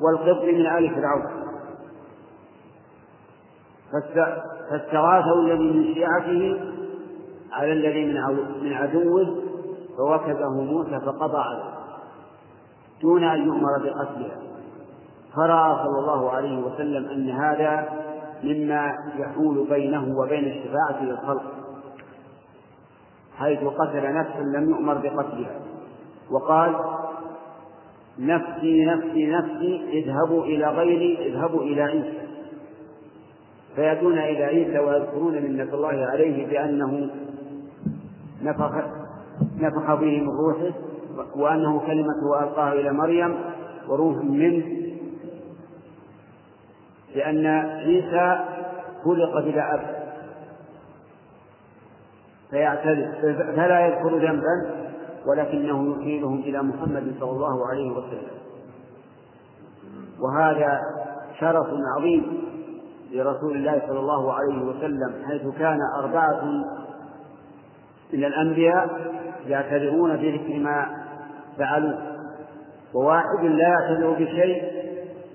[0.00, 1.42] والقبط من آل فرعون.
[4.70, 6.60] فاستغاثه الذي من شيعته
[7.52, 8.04] على الذي
[8.62, 9.42] من عدوه
[9.96, 11.72] فوكزه موسى فقضى عليه.
[13.02, 14.42] دون أن يؤمر بقتلها
[15.36, 17.88] فرأى صلى الله عليه وسلم أن هذا
[18.44, 21.42] مما يحول بينه وبين الشفاعة للخلق
[23.36, 25.60] حيث قتل نفسا لم يؤمر بقتلها.
[26.30, 26.76] وقال
[28.18, 32.22] نفسي نفسي نفسي اذهبوا إلى غيري اذهبوا إلى عيسى.
[33.76, 37.10] فيأتون إلى عيسى ويذكرون منة الله عليه بأنه
[38.42, 38.72] نفخ
[39.60, 40.74] نفخ فيه من روحه
[41.36, 43.34] وأنه كلمته ألقاها إلى مريم
[43.88, 44.81] وروح منه
[47.14, 48.44] لأن عيسى
[49.04, 50.02] خلق بلا أب.
[53.56, 54.82] فلا يذكر ذنبا
[55.26, 58.30] ولكنه يحيلهم إلى محمد صلى الله عليه وسلم.
[60.20, 60.80] وهذا
[61.40, 61.66] شرف
[61.98, 62.42] عظيم
[63.12, 66.44] لرسول الله صلى الله عليه وسلم حيث كان أربعة
[68.12, 68.88] من الأنبياء
[69.46, 70.86] يعتذرون بذكر ما
[71.58, 71.98] فعلوا
[72.94, 74.71] وواحد لا يعتذر بشيء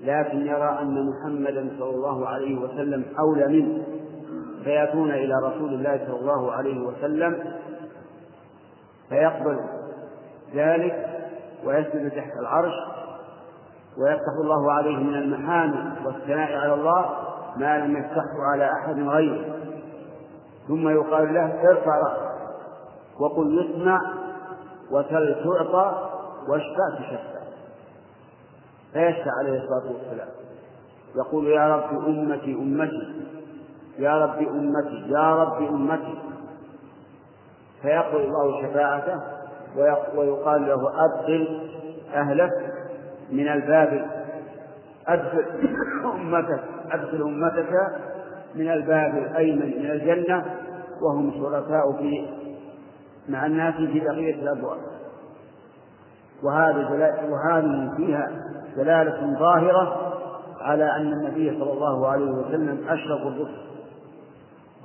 [0.02, 3.84] لكن يرى أن محمدا صلى الله عليه وسلم أولى منه.
[4.64, 7.44] فيأتون إلى رسول الله صلى الله عليه وسلم
[9.08, 9.60] فيقبل
[10.54, 11.08] ذلك
[11.64, 12.74] ويسجد تحت العرش
[13.98, 17.06] ويفتح الله عليه من المحامد والثناء على الله
[17.56, 19.44] ما لم يفتحه على أحد غيره.
[20.68, 22.38] ثم يقال له ارفع رأسك
[23.20, 24.00] وقل يسمع
[24.90, 26.08] وسل تعطى
[26.48, 27.37] واشفع تشفع
[28.92, 30.28] فيشفع عليه الصلاة والسلام؟
[31.16, 33.22] يقول يا رب أمتي أمتي
[33.98, 36.18] يا رب أمتي يا رب أمتي.
[37.82, 39.22] فيقبل الله شفاعته
[40.16, 41.60] ويقال له أدخل
[42.14, 42.52] أهلك
[43.32, 44.06] من الباب.
[45.08, 45.44] أدخل
[46.04, 46.60] أمتك
[46.92, 47.72] أدخل أمتك
[48.54, 50.44] من الباب الأيمن من الجنة
[51.02, 52.26] وهم شركاء في
[53.28, 54.78] مع الناس في بقية الأبواب.
[56.42, 58.30] وهذه وهذه فيها
[58.76, 59.96] دلالة ظاهرة
[60.60, 63.68] على أن النبي صلى الله عليه وسلم أشرف الرسل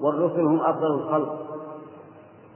[0.01, 1.39] والرسل هم أفضل الخلق.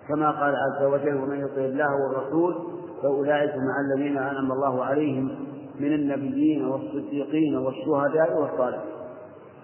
[0.07, 2.55] كما قال عز وجل ومن يطع الله والرسول
[3.03, 5.29] فأولئك مع الذين أنعم الله عليهم
[5.79, 8.91] من النبيين والصديقين والشهداء والصالحين.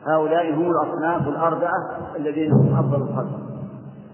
[0.06, 3.40] هؤلاء هم الأصناف الأربعة الذين هم أفضل الخلق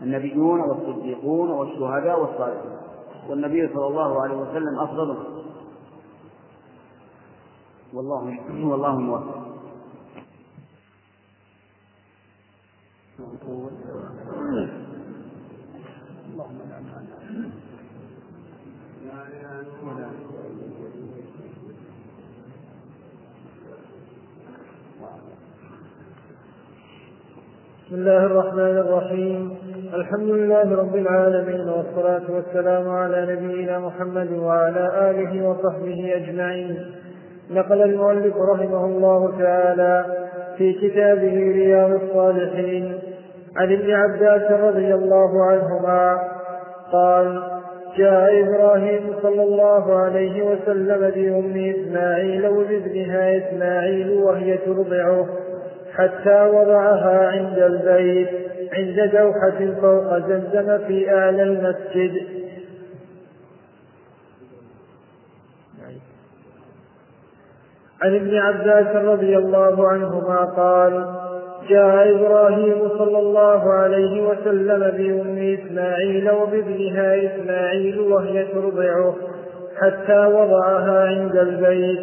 [0.01, 2.78] النبيون والصديقون والشهداء والصالحون
[3.29, 5.43] والنبي صلى الله عليه وسلم أفضلهم
[7.93, 8.39] والله
[8.69, 9.49] والله موفق
[16.29, 16.57] اللهم
[27.89, 29.68] بسم الله الرحمن الرحيم.
[29.93, 36.85] الحمد لله رب العالمين والصلاة والسلام على نبينا محمد وعلى آله وصحبه أجمعين.
[37.51, 40.05] نقل المؤلف رحمه الله تعالى
[40.57, 42.99] في كتابه رياض الصالحين
[43.57, 46.19] عن ابن عباس رضي الله عنهما
[46.91, 47.43] قال
[47.97, 55.25] جاء إبراهيم صلى الله عليه وسلم بأم إسماعيل وبابنها إسماعيل وهي ترضعه
[55.93, 58.48] حتى وضعها عند البيت.
[58.73, 62.39] عند دوحة فوق زمزم في أعلى المسجد.
[68.01, 71.19] عن ابن عباس رضي الله عنهما قال
[71.69, 79.15] جاء إبراهيم صلى الله عليه وسلم بأم إسماعيل وبابنها إسماعيل وهي ترضعه
[79.81, 81.99] حتى وضعها عند البيت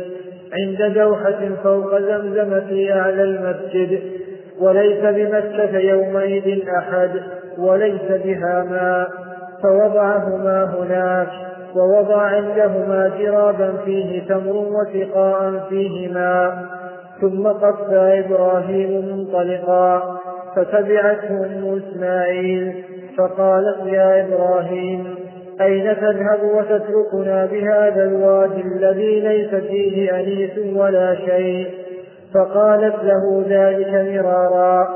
[0.52, 4.00] عند دوحة فوق زمزم في أعلى المسجد.
[4.60, 7.10] وليس بمكة يومئذ أحد
[7.58, 9.08] وليس بها ماء
[9.62, 11.28] فوضعهما هناك
[11.76, 16.56] ووضع عندهما جرابا فيه تمر وسقاء فيه ماء
[17.20, 20.18] ثم قفى إبراهيم منطلقا
[20.56, 22.84] فتبعته أم إسماعيل
[23.18, 25.14] فقالت يا إبراهيم
[25.60, 31.85] أين تذهب وتتركنا بهذا الوادي الذي ليس فيه أنيس ولا شيء؟
[32.34, 34.88] فقالت له ذلك مرارا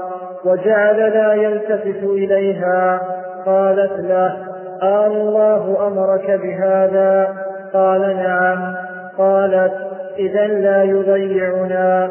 [0.44, 3.00] وجعل لا يلتفت إليها.
[3.46, 4.36] قالت له
[4.82, 7.28] آه الله أمرك بهذا؟
[7.72, 8.74] قال نعم.
[9.18, 9.72] قالت
[10.18, 12.10] إذا لا يضيعنا.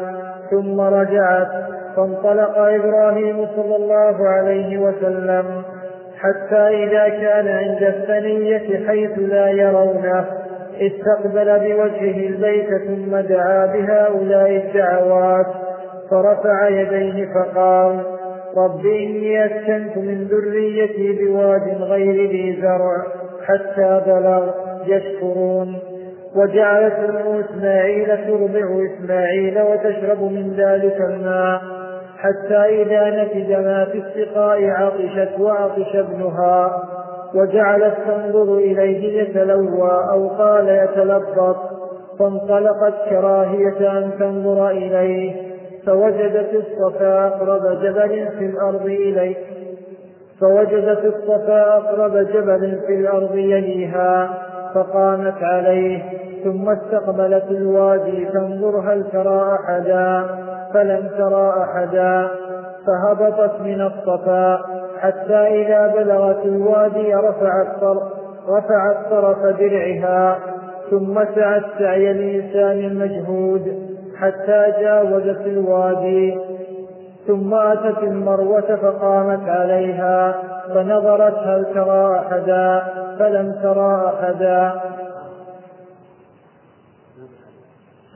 [0.50, 1.48] ثم رجعت
[1.96, 5.44] فانطلق إبراهيم صلى الله عليه وسلم
[6.18, 10.24] حتى إذا كان عند الثنية حيث لا يرونه.
[10.80, 15.46] استقبل بوجهه البيت ثم دعا بهؤلاء الدعوات.
[16.10, 18.00] فرفع يديه فقال
[18.56, 23.02] رب إني أسكنت من ذريتي بواد غير ذي زرع
[23.46, 24.50] حتى بلغ
[24.86, 25.78] يشكرون.
[26.36, 31.60] وجعلت أم إسماعيل ترضع إسماعيل وتشرب من ذلك الماء
[32.18, 36.82] حتى إذا نفد ما في السقاء عطشت وعطش ابنها.
[37.34, 41.56] وجعلت تنظر إليه يتلوى أو قال يتلبط
[42.18, 45.50] فانطلقت كراهية أن تنظر إليه
[45.86, 49.36] فوجدت الصفا أقرب جبل في الأرض إليه
[50.40, 54.38] فوجدت الصفا أقرب جبل في الأرض يليها
[54.74, 56.02] فقامت عليه
[56.44, 60.26] ثم استقبلت الوادي تنظر هل ترى أحدا
[60.74, 62.28] فلم ترى أحدا.
[62.86, 64.60] فهبطت من الصفا
[65.00, 67.82] حتى إذا بلغت الوادي رفعت
[68.48, 70.38] رفعت طرف درعها
[70.90, 73.90] ثم سعت سعي الإنسان المجهود
[74.20, 76.38] حتى جاوزت الوادي.
[77.26, 80.34] ثم أتت المروة فقامت عليها
[80.74, 82.82] فنظرت هل ترى أحدا
[83.18, 84.80] فلم ترى أحدا.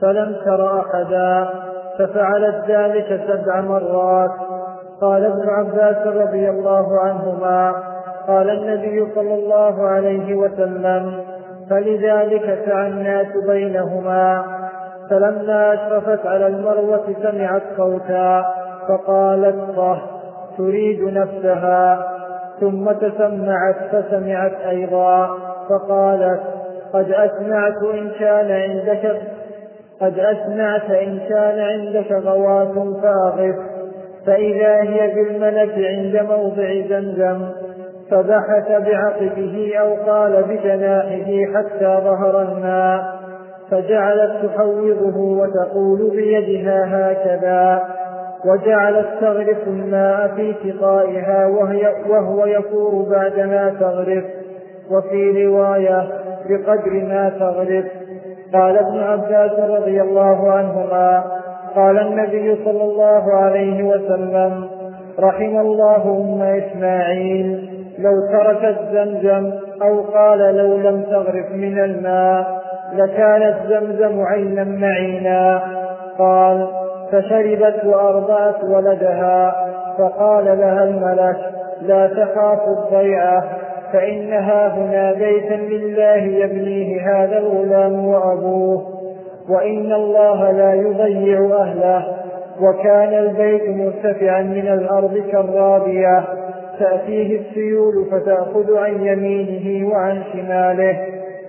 [0.01, 1.49] فلم ترى أحدا
[1.97, 4.31] ففعلت ذلك سبع مرات.
[5.01, 7.75] قال ابن عباس رضي الله عنهما
[8.27, 11.23] قال النبي صلى الله عليه وسلم
[11.69, 14.45] فلذلك سعى الناس بينهما
[15.09, 18.45] فلما أشرفت على المروة سمعت صوتا
[18.87, 19.97] فقالت صه
[20.57, 22.15] تريد نفسها.
[22.59, 25.37] ثم تسمعت فسمعت أيضا
[25.69, 26.41] فقالت
[26.93, 29.21] قد أسمعت إن كان عندك
[30.01, 33.55] قد أسمعت إن كان عندك غواة فأغف
[34.25, 37.47] فإذا هي بالملك عند موضع زمزم
[38.11, 43.15] فبحث بعقبه أو قال بجناحه حتى ظهر الماء
[43.71, 47.83] فجعلت تحوضه وتقول بيدها هكذا
[48.45, 54.23] وجعلت تغرف الماء في سقائها وهي وهو يفور بعدما تغرف
[54.91, 56.07] وفي رواية
[56.49, 57.85] بقدر ما تغرف.
[58.53, 61.23] قال ابن عباس رضي الله عنهما
[61.75, 64.67] قال النبي صلى الله عليه وسلم
[65.19, 72.61] رحم الله أم إسماعيل لو تركت زمزم أو قال لو لم تغرف من الماء
[72.93, 75.61] لكانت زمزم عينا معينا.
[76.19, 76.67] قال
[77.11, 79.55] فشربت وأرضعت ولدها
[79.97, 81.37] فقال لها الملك
[81.81, 83.43] لا تخاف الضيعة
[83.93, 88.94] فإنها هنا بيتا لله يبنيه هذا الغلام وأبوه.
[89.49, 92.05] وإن الله لا يضيع أهله
[92.61, 96.23] وكان البيت مرتفعا من الأرض كالرابية
[96.79, 100.97] تأتيه السيول فتأخذ عن يمينه وعن شماله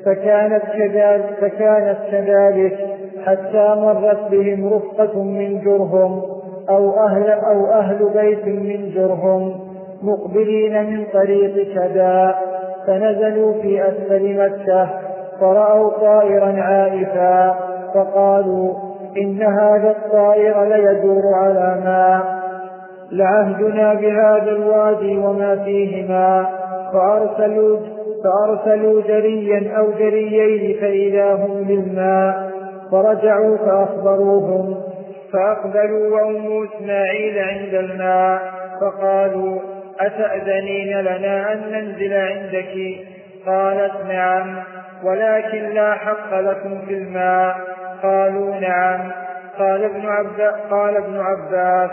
[0.04, 2.78] فكانت كذلك, فكانت كذلك
[3.26, 6.22] حتى مرت بهم رفقة من جرهم
[6.68, 9.60] أو أهل, أو أهل بيت من جرهم
[10.02, 12.34] مقبلين من طريق كذا
[12.86, 14.88] فنزلوا في أسفل مكة
[15.40, 17.56] فرأوا طائرا عائفا
[17.96, 18.74] فقالوا
[19.16, 22.36] إن هذا الطائر ليدور على ماء
[23.12, 26.46] لعهدنا بهذا الوادي وما فيهما
[26.92, 27.78] فأرسلوا
[28.24, 32.50] فأرسلوا جريا أو جريين فإذا هم بالماء
[32.92, 34.76] فرجعوا فأخبروهم
[35.32, 38.40] فأقبلوا وأم إسماعيل عند الماء
[38.80, 39.58] فقالوا
[40.00, 42.98] أتأذنين لنا أن ننزل عندك؟
[43.46, 44.56] قالت نعم
[45.04, 47.56] ولكن لا حق لكم في الماء.
[48.06, 49.10] قالوا نعم.
[49.58, 51.90] قال ابن عباس قال ابن عباس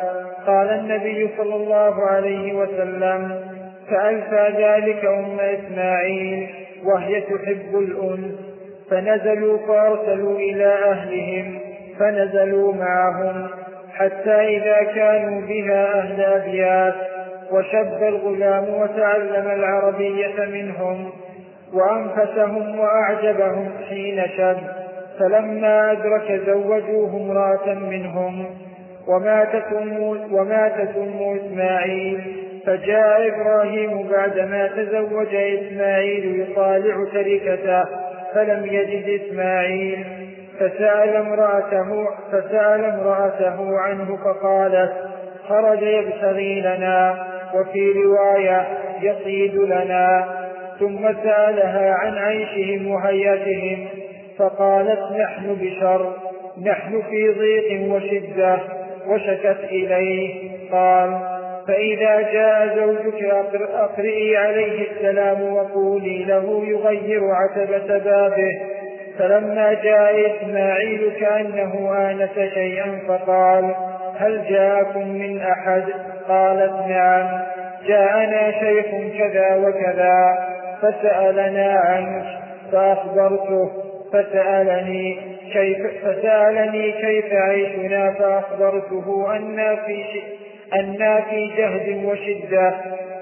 [0.48, 3.42] قال النبي صلى الله عليه وسلم
[3.90, 6.50] فألفى ذلك أم إسماعيل
[6.86, 8.36] وهي تحب الأنس
[8.90, 11.60] فنزلوا فأرسلوا إلى أهلهم
[12.00, 13.48] فنزلوا معهم
[13.94, 16.96] حتى إذا كانوا بها أهل أبيات
[17.52, 21.10] وشب الغلام وتعلم العربية منهم
[21.74, 24.58] وأنفسهم وأعجبهم حين شب.
[25.20, 28.46] فلما أدرك زوجوه امرأة منهم
[29.08, 29.98] وماتت أم,
[30.32, 37.84] وماتت أم إسماعيل فجاء إبراهيم بعدما تزوج إسماعيل يطالع تركته
[38.34, 40.06] فلم يجد إسماعيل.
[40.60, 44.92] فسأل امرأته فسأل امرأته عنه فقالت
[45.48, 48.68] خرج يبتغي لنا وفي رواية
[49.02, 50.26] يصيد لنا.
[50.80, 53.88] ثم سألها عن عيشهم وهيئتهم
[54.38, 56.14] فقالت نحن بشر
[56.66, 58.60] نحن في ضيق وشدة
[59.08, 60.52] وشكت إليه.
[60.72, 61.20] قال
[61.68, 63.24] فإذا جاء زوجك
[63.74, 68.52] أقرئي عليه السلام وقولي له يغير عتبة بابه.
[69.20, 73.76] فلما جاء إسماعيل كأنه آنس شيئا فقال
[74.18, 75.84] هل جاءكم من أحد؟
[76.28, 77.42] قالت نعم.
[77.88, 78.86] جاءنا شيخ
[79.18, 80.38] كذا وكذا
[80.82, 82.26] فسألنا عنك
[82.72, 83.93] فأخبرته.
[84.14, 85.18] فسألني
[85.54, 90.06] كيف فسألني كيف عيشنا فأخبرته أنا في
[90.74, 92.74] أنا في جهد وشدة.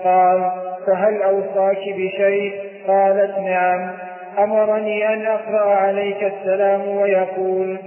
[0.04, 0.52] قال
[0.88, 2.54] فهل أوصاك بشيء؟
[2.88, 3.92] قالت نعم.
[4.40, 7.78] أمرني أن أقرأ عليك السلام ويقول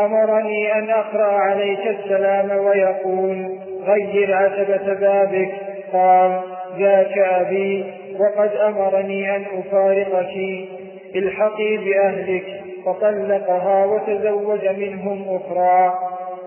[0.00, 5.50] أمرني أن أقرأ عليك السلام ويقول غير عتبة بابك.
[5.92, 6.40] قال
[6.78, 7.84] ذاك أبي
[8.18, 10.68] وقد أمرني أن أفارقك.
[11.16, 12.44] الحقي بأهلك
[12.86, 15.94] فطلقها وتزوج منهم أخرى.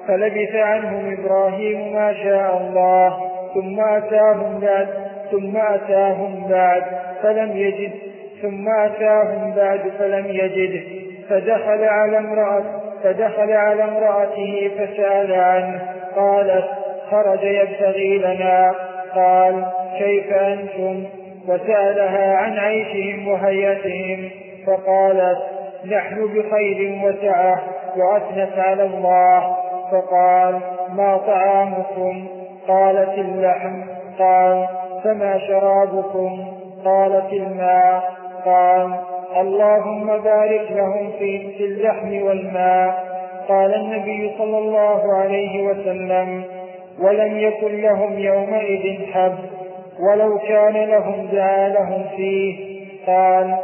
[0.07, 4.87] فلبث عنهم إبراهيم ما شاء الله ثم أتاهم بعد
[5.31, 6.83] ثم أتاهم بعد
[7.23, 7.91] فلم يجد
[8.41, 10.81] ثم أتاهم بعد فلم يجد.
[11.29, 12.63] فدخل على امرأة
[13.03, 15.81] فدخل على امرأته فسأل عنه
[16.15, 16.65] قالت
[17.11, 18.75] خرج يبتغي لنا.
[19.15, 19.65] قال
[19.97, 21.03] كيف أنتم؟
[21.47, 24.29] وسألها عن عيشهم وهيئتهم
[24.67, 25.37] فقالت
[25.85, 27.61] نحن بخير وسعة
[27.97, 29.55] وأثنت على الله.
[29.91, 30.59] فقال
[30.95, 32.27] ما طعامكم؟
[32.67, 33.81] قالت اللحم.
[34.19, 34.67] قال
[35.03, 36.45] فما شرابكم؟
[36.85, 38.03] قالت الماء.
[38.45, 38.93] قال
[39.39, 43.05] اللهم بارك لهم في اللحم والماء.
[43.49, 46.43] قال النبي صلى الله عليه وسلم
[47.01, 49.35] ولم يكن لهم يومئذ حب
[50.09, 52.71] ولو كان لهم دعا لهم فيه.
[53.07, 53.57] قال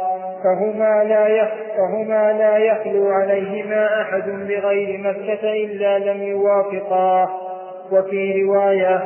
[0.44, 7.28] فهما لا فهما لا يخلو عليهما أحد بغير مكة إلا لم يوافقاه
[7.92, 9.00] وفي رواية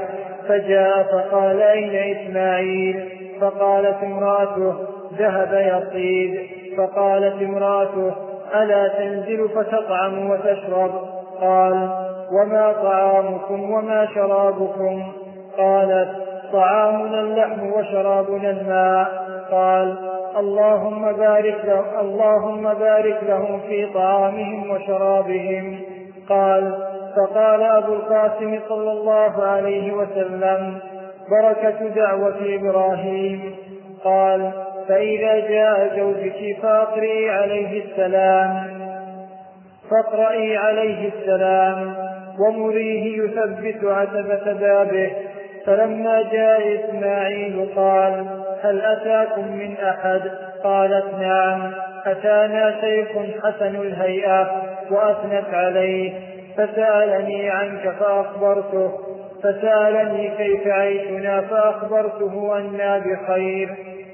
[0.49, 3.09] فجاء فقال أين إسماعيل؟
[3.41, 4.74] فقالت امرأته
[5.18, 6.41] ذهب يصيد
[6.76, 8.14] فقالت امرأته
[8.55, 10.93] ألا تنزل فتطعم وتشرب؟
[11.41, 11.89] قال
[12.33, 15.12] وما طعامكم وما شرابكم؟
[15.59, 16.09] قالت
[16.53, 19.32] طعامنا اللحم وشرابنا الماء.
[19.53, 19.97] قال
[20.37, 25.81] اللهم بارك له اللهم بارك لهم في طعامهم وشرابهم.
[26.29, 26.75] قال
[27.17, 30.79] فقال أبو القاسم صلى الله عليه وسلم
[31.31, 33.55] بركة دعوة إبراهيم.
[34.05, 34.51] قال
[34.89, 38.65] فإذا جاء زوجك فأقرئي عليه السلام.
[39.91, 41.95] فاقرئي عليه السلام.
[42.41, 45.11] ومريه يثبت عتبة بابه.
[45.67, 50.21] فلما جاء إسماعيل قال هل أتاكم من أحد؟
[50.65, 51.73] قالت نعم.
[52.07, 53.09] أتانا شيخ
[53.43, 56.13] حسن الهيئة وأثنت عليه.
[56.57, 58.93] فسألني عنك فأخبرته.
[59.43, 63.69] فسألني كيف عيشنا فأخبرته أنا بخير.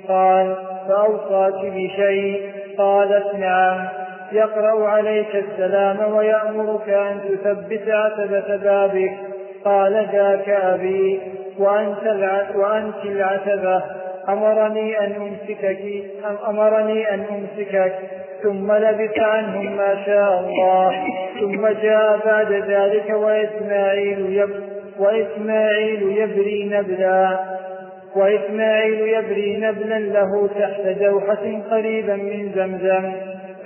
[0.08, 0.54] قال
[0.88, 3.88] فأوصاك بشيء؟ قالت نعم.
[4.32, 9.12] يقرأ عليك السلام ويأمرك أن تثبت عتبة بابك.
[9.64, 11.20] قال ذاك أبي.
[11.58, 12.02] وأنت,
[12.54, 13.97] وأنت العتبة.
[14.28, 15.82] أمرني أن أمسكك
[16.48, 17.94] أمرني أن أمسكك.
[18.42, 21.04] ثم لبث عنهم ما شاء الله.
[21.40, 24.50] ثم جاء بعد ذلك وإسماعيل يب
[24.98, 27.38] وإسماعيل يبري نبلا
[28.16, 33.12] وإسماعيل يبري نبلا له تحت جوحة قريبا من زمزم.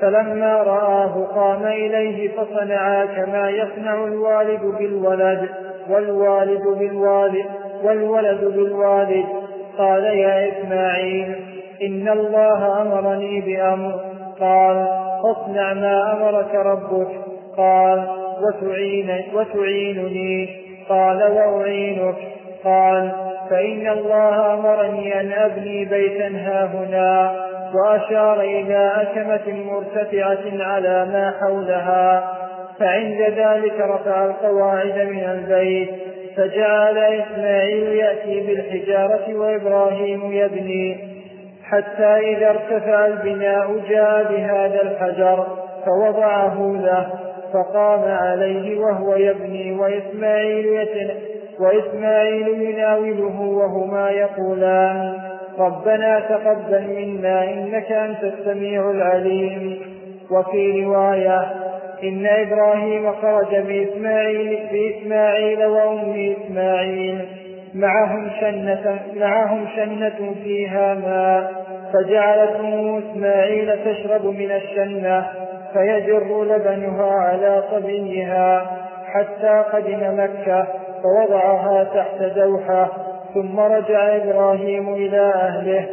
[0.01, 5.49] فلما رآه قام إليه فصنعا كما يصنع الوالد بالولد
[5.91, 7.47] والوالد بالوالد
[7.85, 9.42] والولد بالوالد.
[9.79, 11.35] قال يا إسماعيل
[11.83, 14.01] إن الله أمرني بأمر.
[14.41, 14.87] قال
[15.25, 17.09] اصنع ما أمرك ربك.
[17.57, 18.07] قال
[18.43, 20.49] وتعين وتعينني.
[20.89, 22.17] قال وأعينك.
[22.65, 23.13] قال
[23.51, 27.33] فإن الله أمرني أن أبني بيتا هاهنا
[27.75, 32.33] وأشار إلى أكمة مرتفعة على ما حولها
[32.79, 35.91] فعند ذلك رفع القواعد من البيت
[36.37, 40.97] فجعل إسماعيل يأتي بالحجارة وإبراهيم يبني.
[41.65, 45.47] حتى إذا ارتفع البناء جاء بهذا الحجر
[45.87, 47.07] فوضعه له
[47.53, 49.73] فقام عليه وهو يبني.
[49.73, 51.11] وإسماعيل يتن
[51.61, 55.19] وإسماعيل يناوله وهما يقولان
[55.59, 59.81] ربنا تقبل منا إنك أنت السميع العليم.
[60.31, 61.62] وفي رواية
[62.03, 67.29] إن إبراهيم خرج بإسماعيل بإسماعيل وأم إسماعيل.
[67.75, 75.27] معهم شنة معهم شنة فيها ماء فجعلت أم إسماعيل تشرب من الشنة
[75.73, 80.67] فيجر لبنها على صبيها حتى قدم مكة
[81.03, 82.89] فوضعها تحت دوحة
[83.35, 85.87] ثم رجع إبراهيم إلى أهله.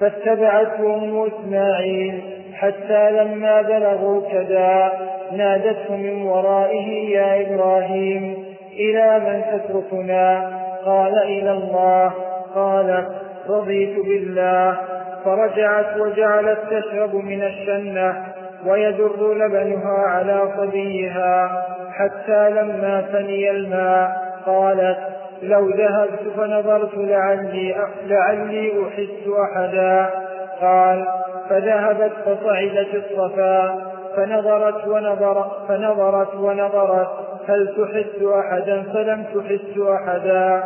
[0.00, 2.37] فاتبعته أم إسماعيل.
[2.60, 4.92] حتى لما بلغوا كذا
[5.32, 10.52] نادته من ورائه يا إبراهيم إلى من تتركنا؟
[10.84, 12.12] قال إلى الله.
[12.54, 13.08] قالت
[13.48, 14.76] رضيت بالله.
[15.24, 18.24] فرجعت وجعلت تشرب من الشنة
[18.66, 24.10] ويدر لبنها على صبيها حتى لما فني الماء.
[24.46, 24.98] قالت
[25.42, 27.74] لو ذهبت فنظرت لعلي
[28.06, 30.27] لعلي أحس أحدا.
[30.60, 31.06] قال
[31.48, 37.08] فذهبت فصعدت الصفا فنظرت ونظر فنظرت ونظرت
[37.48, 40.64] هل تحس أحدا؟ فلم تحس أحدا.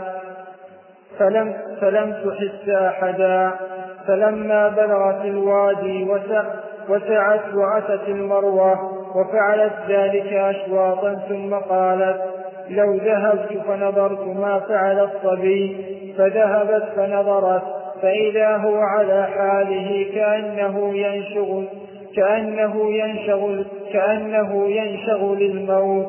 [1.19, 3.51] فلم فلم تحس أحدا.
[4.07, 6.09] فلما بلغت الوادي
[6.89, 8.79] وسعت وأتت المروة
[9.17, 12.21] وفعلت ذلك أشواطا ثم قالت
[12.69, 15.87] لو ذهبت فنظرت ما فعل الصبي.
[16.19, 21.67] فذهبت فنظرت فإذا هو على حاله كأنه ينشغل
[22.17, 26.07] كأنه ينشغل كأنه ينشغل الموت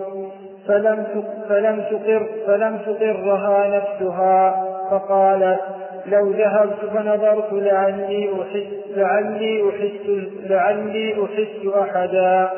[0.67, 1.05] فلم
[1.49, 4.65] فلم تقر فلم تقرها نفسها.
[4.91, 5.59] فقالت
[6.05, 10.09] لو ذهبت فنظرت لعلي أحس لعلي أحس
[10.49, 12.49] لعلي أحس أحدا.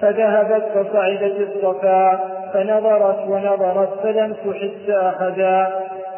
[0.00, 2.20] فذهبت فصعدت الصفا.
[2.54, 5.68] فنظرت ونظرت فلم تحس أحدا.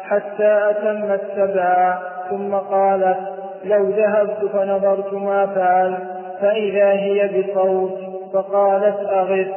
[0.09, 3.17] حتى أتمت سبعا ثم قالت
[3.63, 5.97] لو ذهبت فنظرت ما فعل
[6.41, 7.97] فإذا هي بصوت
[8.33, 9.47] فقالت أغث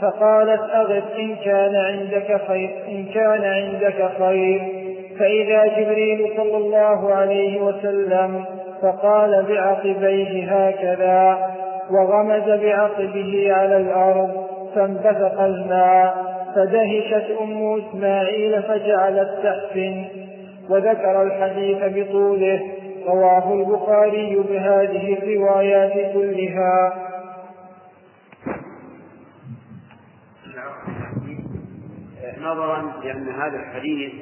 [0.00, 4.60] فقالت أغث إن كان عندك خير إن كان عندك خير.
[5.18, 8.44] فإذا جبريل صلى الله عليه وسلم
[8.82, 11.38] فقال بعقبيه هكذا
[11.90, 16.14] وغمز بعقبه على الأرض فانبثق الماء
[16.56, 20.25] فدهشت أم إسماعيل فجعلت تحسن
[20.70, 22.72] وذكر الحديث بطوله.
[23.06, 27.02] رواه البخاري بهذه الروايات كلها.
[32.40, 34.12] نظرا لأن هذا الحديث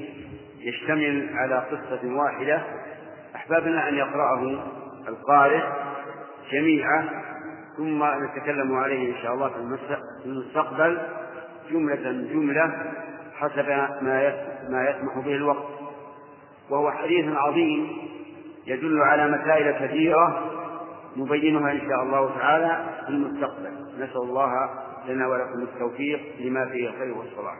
[0.60, 2.62] يشتمل على قصة واحدة.
[3.36, 4.64] أحببنا أن يقرأه
[5.08, 5.62] القارئ
[6.52, 7.08] جميعا
[7.76, 9.56] ثم نتكلم عليه إن شاء الله في
[10.26, 10.98] المستقبل.
[11.70, 12.72] جملة جملة
[13.34, 14.34] حسب ما
[14.68, 15.83] ما يسمح به الوقت.
[16.70, 17.98] وهو حديث عظيم
[18.66, 20.50] يدل على مسائل كثيرة
[21.16, 23.72] نبينها إن شاء الله تعالى في المستقبل.
[23.98, 24.70] نسأل الله
[25.08, 27.56] لنا ولكم التوفيق لما فيه الخير والصلاح.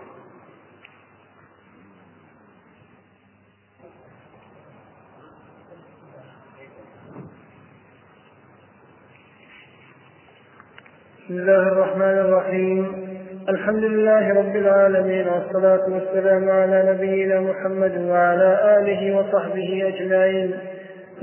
[11.25, 13.04] بسم الله الرحمن الرحيم.
[13.49, 20.55] الحمد لله رب العالمين والصلاة والسلام على نبينا محمد وعلى آله وصحبه أجمعين.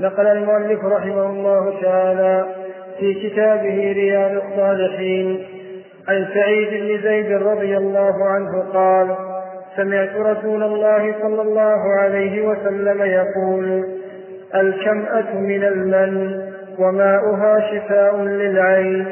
[0.00, 2.44] نقل المؤلف رحمه الله تعالى
[2.98, 5.44] في كتابه رياض الصالحين.
[6.08, 9.08] عن سعيد بن زيد رضي الله عنه قال
[9.76, 13.84] سمعت رسول الله صلى الله عليه وسلم يقول
[14.54, 16.42] الكمأة من المن
[16.78, 19.06] وماؤها شفاء للعين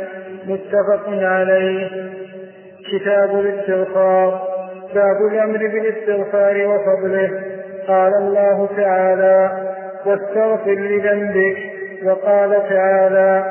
[0.47, 2.20] متفق عليه.
[2.93, 4.41] كتاب الاستغفار
[4.95, 7.31] باب الأمر بالاستغفار وفضله.
[7.89, 9.51] قال الله تعالى
[10.07, 11.57] واستغفر لذنبك.
[12.05, 13.45] وقال تعالى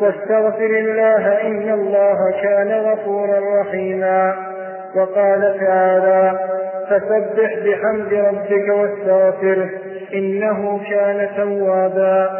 [0.00, 4.34] واستغفر الله إن الله كان غفورا رحيما.
[4.96, 6.38] وقال تعالى
[6.90, 9.68] فسبح بحمد ربك واستغفره
[10.14, 12.30] إنه كان توابا.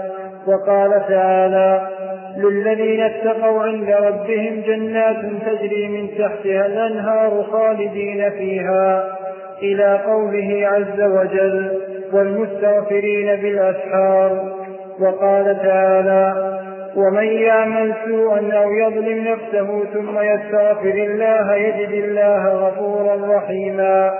[0.46, 1.99] وقال تعالى
[2.36, 5.16] للذين اتقوا عند ربهم جنات
[5.46, 9.18] تجري من تحتها الأنهار خالدين فيها.
[9.62, 11.80] إلى قوله عز وجل
[12.12, 14.52] والمستغفرين بالأسحار.
[15.00, 16.56] وقال تعالى
[16.96, 24.14] ومن يعمل سوءا أو يظلم نفسه ثم يستغفر الله يجد الله غفورا رحيما.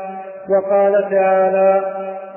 [0.51, 1.83] وقال تعالى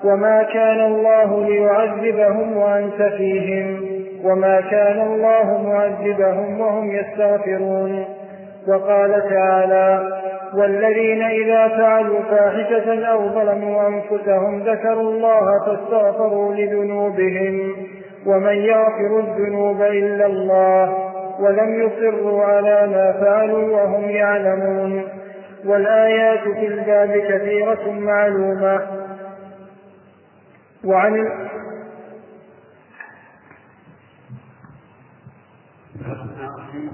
[0.03, 3.92] وما كان الله ليعذبهم وأنت فيهم.
[4.23, 8.05] وما كان الله معذبهم وهم يستغفرون
[8.67, 10.19] وقال تعالى
[10.53, 17.75] والذين إذا فعلوا فاحشة أو ظلموا أنفسهم ذكروا الله فاستغفروا لذنوبهم
[18.25, 25.03] ومن يغفر الذنوب إلا الله ولم يصروا على ما فعلوا وهم يعلمون
[25.65, 28.81] والآيات في الباب كثيرة معلومة
[30.85, 31.27] وعن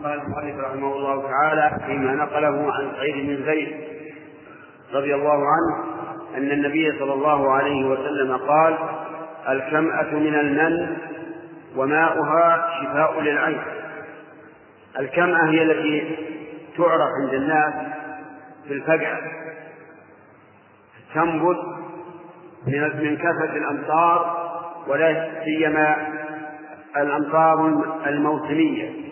[0.03, 3.67] قال المؤلف رحمه الله تعالى فيما نقله عن سعيد بن زيد
[4.93, 5.99] رضي الله عنه
[6.37, 8.77] أن النبي صلى الله عليه وسلم قال
[9.49, 10.97] الكمأة من المن
[11.75, 13.61] وماؤها شفاء للعين.
[14.99, 16.17] الكمأة هي التي
[16.77, 17.73] تعرف عند الناس
[18.67, 19.19] في الفقع
[21.15, 21.57] تنبت
[22.67, 24.49] من كثرة الأمطار
[24.87, 25.95] ولا سيما
[26.97, 29.09] الأمطار الموسمية.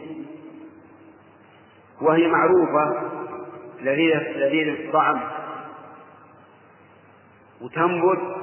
[2.01, 3.01] وهي معروفة
[3.81, 5.19] لذيذ الطعم.
[7.61, 8.35] وتنبت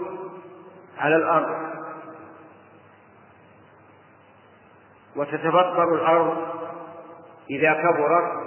[0.98, 1.56] على الأرض.
[5.16, 6.36] وتتبطر الأرض
[7.50, 8.44] إذا كبرت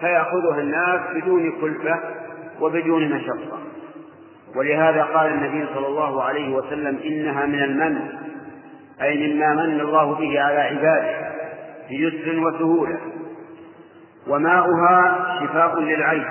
[0.00, 2.00] فيأخذها الناس بدون كلفة
[2.60, 3.58] وبدون مشقة.
[4.56, 8.08] ولهذا قال النبي صلى الله عليه وسلم إنها من المن
[9.02, 11.34] أي مما من الله به على عباده
[11.88, 12.98] بيسر وسهولة.
[14.28, 16.26] وماؤها شفاء للعين.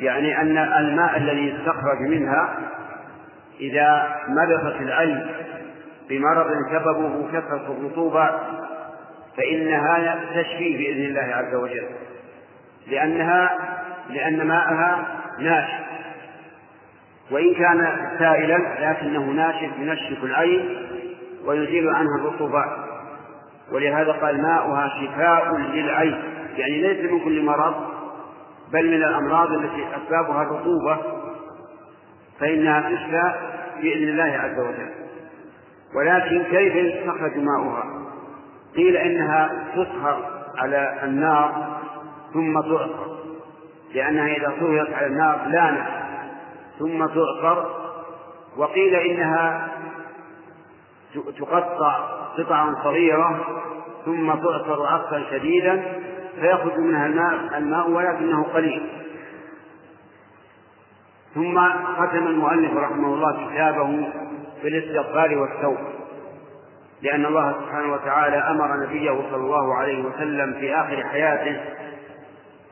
[0.00, 2.56] يعني أن الماء الذي يستخرج منها
[3.60, 5.26] إذا ملخت العين
[6.08, 8.30] بمرض سببه كثرة الرطوبة
[9.36, 11.86] فإنها تشفي بإذن الله عز وجل.
[12.86, 13.58] لأنها
[14.10, 15.06] لأن ماءها
[15.38, 15.80] ناشف.
[17.30, 20.86] وإن كان سائلا لكنه ناشف ينشف العين
[21.44, 22.68] ويزيل عنها الرطوبات.
[23.72, 26.22] ولهذا قال ماؤها شفاء للعين.
[26.60, 27.74] يعني ليس من كل مرض
[28.72, 30.98] بل من الأمراض التي أسبابها الرطوبة
[32.40, 33.32] فإنها تشفى
[33.82, 34.90] بإذن الله عز وجل.
[35.94, 37.84] ولكن كيف يستخرج ماؤها؟
[38.76, 41.80] قيل إنها تصهر على النار
[42.32, 43.10] ثم تعصر
[43.94, 45.86] لأنها إذا صهرت على النار لانت
[46.78, 47.64] ثم تعصر
[48.56, 49.68] وقيل إنها
[51.38, 53.46] تقطع قطعا صغيرة
[54.04, 55.82] ثم تعصر عصرا شديدا
[56.40, 58.82] فيخرج منها الماء الماء ولكنه قليل.
[61.34, 61.60] ثم
[61.96, 64.08] ختم المؤلف رحمه الله كتابه
[64.62, 65.90] بالاستغفار والتوبة
[67.02, 71.60] لأن الله سبحانه وتعالى أمر نبيه صلى الله عليه وسلم في آخر حياته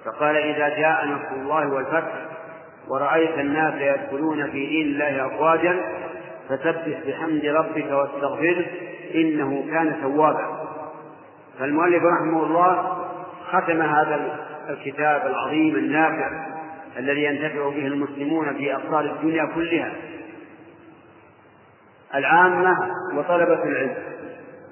[0.04, 2.28] فقال إذا جاء نصر الله والفتح
[2.88, 5.80] ورأيت الناس يدخلون في دين الله أفواجا
[6.48, 8.66] فسبح بحمد ربك واستغفره
[9.14, 10.68] إنه كان توابا.
[11.58, 12.97] فالمؤلف رحمه الله
[13.52, 14.38] ختم هذا
[14.68, 16.30] الكتاب العظيم النافع
[16.98, 19.92] الذي ينتفع به المسلمون في أقطار الدنيا كلها.
[22.14, 22.76] العامة
[23.14, 23.94] وطلبة العلم.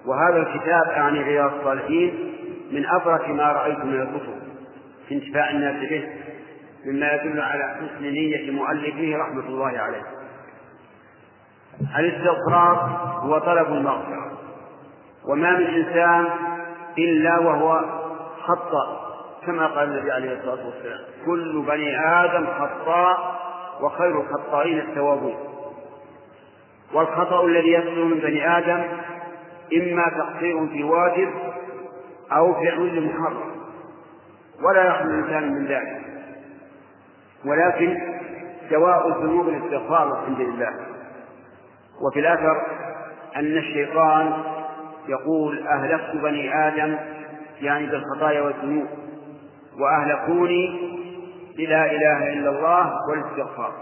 [0.07, 2.33] وهذا الكتاب أعني رياض الصالحين
[2.73, 4.37] من أبرك ما رأيت من الكتب
[5.09, 6.09] في انتفاع الناس به
[6.87, 10.03] مما يدل على حسن نية مؤلفه رحمة الله عليه.
[11.99, 12.77] الاستغفار
[13.23, 14.39] هو طلب المغفرة.
[15.29, 16.27] وما من إنسان
[16.99, 17.96] إلا وهو
[18.47, 19.17] خطأ
[19.47, 23.37] كما قال النبي عليه الصلاة والسلام كل بني آدم خطاء
[23.81, 25.37] وخير الخطائين التوابون
[26.93, 28.85] والخطأ الذي يصدر من بني آدم
[29.77, 31.31] إما تقصير في واجب
[32.33, 33.57] أو فعل لمحرم
[34.63, 36.01] ولا يخلو الإنسان من ذلك.
[37.45, 37.99] ولكن
[38.71, 40.71] دواء الذنوب الاستغفار والحمد لله.
[42.01, 42.63] وفي الأثر
[43.37, 44.43] أن الشيطان
[45.09, 46.97] يقول أهلكت بني آدم
[47.61, 48.87] يعني بالخطايا والذنوب.
[49.81, 50.81] وأهلكوني
[51.59, 53.73] بلا إله إلا الله والاستغفار.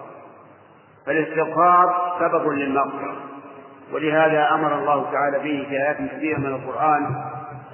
[1.07, 3.17] فالاستغفار سبب للمغفرة.
[3.93, 7.25] ولهذا أمر الله تعالى به في آيات كثيرة من القرآن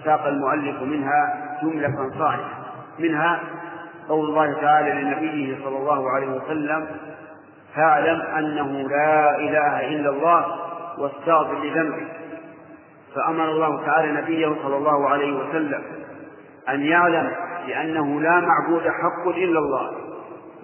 [0.05, 2.61] ساق المؤلف منها جملة صالحة.
[2.99, 3.41] منها
[4.09, 6.87] قول الله تعالى لنبيه صلى الله عليه وسلم
[7.75, 10.47] فاعلم أنه لا إله إلا الله
[10.99, 12.07] واستغفر لذنبك.
[13.15, 15.83] فأمر الله تعالى نبيه صلى الله عليه وسلم
[16.69, 17.33] أن يعلم
[17.67, 19.91] بأنه لا معبود حق إلا الله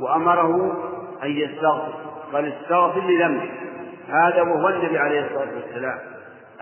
[0.01, 0.77] وأمره
[1.23, 1.93] أن يستغفر
[2.33, 3.51] قال استغفر لذنبك.
[4.09, 5.99] هذا وهو النبي عليه الصلاة والسلام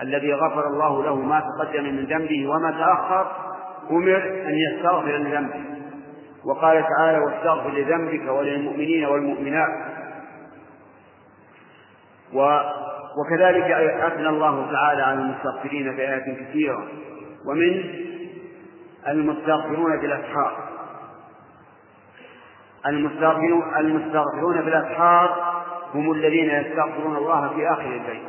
[0.01, 3.31] الذي غفر الله له ما تقدم من ذنبه وما تأخر
[3.91, 4.17] أمر
[4.47, 5.63] أن يستغفر لذنبه.
[6.45, 9.69] وقال تعالى واستغفر لذنبك وللمؤمنين والمؤمنات.
[12.33, 12.59] و
[13.17, 16.87] وكذلك أثنى الله تعالى على المستغفرين في آيات كثيرة
[17.45, 17.83] ومن
[19.07, 20.69] المستغفرون بالأسحار.
[23.79, 25.55] المستغفرون بالأسحار
[25.93, 28.23] هم الذين يستغفرون الله في آخر الليل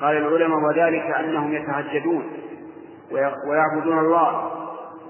[0.00, 2.32] قال العلماء وذلك أنهم يتهجدون
[3.48, 4.50] ويعبدون الله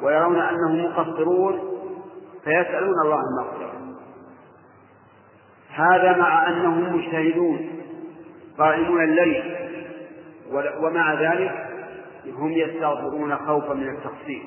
[0.02, 1.60] ويرون أنهم مقصرون
[2.44, 3.72] فيسألون الله المغفرة.
[5.74, 7.83] هذا مع أنهم مجتهدون.
[8.58, 9.56] قائمون الليل.
[10.80, 11.66] ومع ذلك
[12.26, 14.42] هم يستغفرون خوفا من التقصير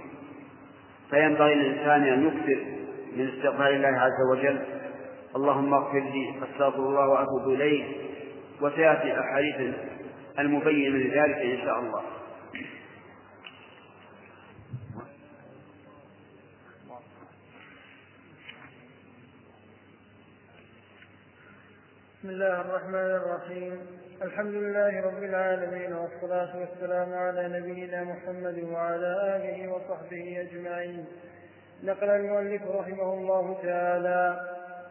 [1.09, 2.61] فينبغي للإنسان أن يكثر
[3.17, 4.59] من استغفار الله عز وجل.
[5.35, 7.83] اللهم اغفر لي أستغفر الله وأتوب إليه.
[8.61, 9.75] وسيأتي الاحاديث
[10.39, 12.01] المبينة لذلك إن شاء الله.
[22.17, 23.79] بسم الله الرحمن الرحيم.
[24.21, 31.05] الحمد لله رب العالمين والصلاة والسلام على نبينا محمد وعلى آله وصحبه أجمعين.
[31.83, 34.39] نقل المؤلف رحمه الله تعالى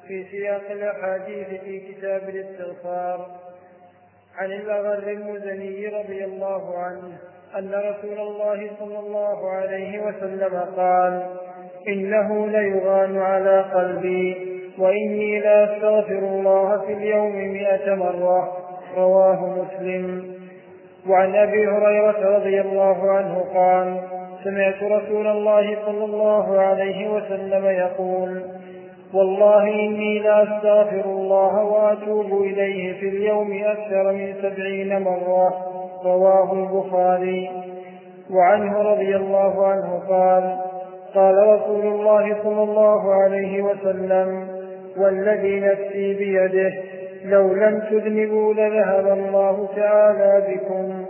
[0.08, 3.36] في سياق الأحاديث في كتاب الاستغفار
[4.36, 7.18] عن الأغر المزني رضي الله عنه
[7.58, 11.36] أن رسول الله صلى الله عليه وسلم قال
[11.88, 14.45] إنه ليغان على قلبي
[14.78, 18.52] وإني لأستغفر الله في اليوم مئة مرة.
[18.96, 20.36] رواه مسلم.
[21.08, 24.00] وعن أبي هريرة رضي الله عنه قال
[24.44, 28.42] سمعت رسول الله صلى الله عليه وسلم يقول
[29.14, 35.54] والله إني لأستغفر الله وأتوب إليه في اليوم أكثر من سبعين مرة.
[36.04, 37.50] رواه البخاري.
[38.30, 40.58] وعنه رضي الله عنه قال
[41.14, 44.55] قال رسول الله صلى الله عليه وسلم
[44.98, 46.72] والذي نفسي بيده.
[47.24, 51.04] لو لم تذنبوا لذهب الله تعالى بكم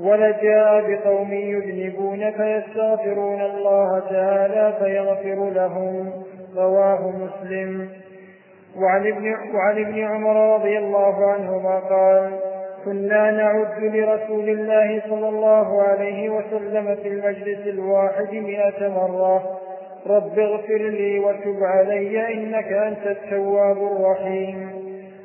[0.00, 6.12] ولجاء بقوم يذنبون فيستغفرون الله تعالى فيغفر لهم.
[6.56, 7.88] رواه مسلم.
[8.76, 12.30] وعن ابن, وعن ابن عمر رضي الله عنهما قال
[12.84, 19.58] كنا نعد لرسول الله صلى الله عليه وسلم في المجلس الواحد مئة مرة
[20.06, 24.70] رب اغفر لي وتب علي إنك أنت التواب الرحيم.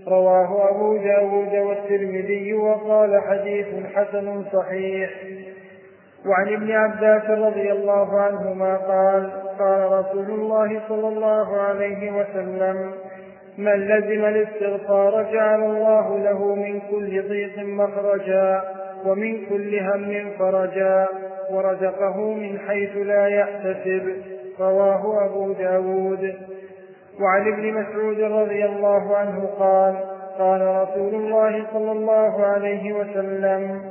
[0.08, 5.10] رواه أبو داود والترمذي وقال حديث حسن صحيح.
[6.26, 12.92] وعن ابن عباس رضي الله عنهما قال قال رسول الله صلى الله عليه وسلم
[13.58, 18.62] من لزم الاستغفار جعل الله له من كل ضيق مخرجا
[19.06, 21.08] ومن كل هم فرجا
[21.52, 26.36] ورزقه من حيث لا يحتسب رواه أبو داود.
[27.22, 29.96] وعن ابن مسعود رضي الله عنه قال
[30.40, 33.82] قال رسول الله صلى الله عليه وسلم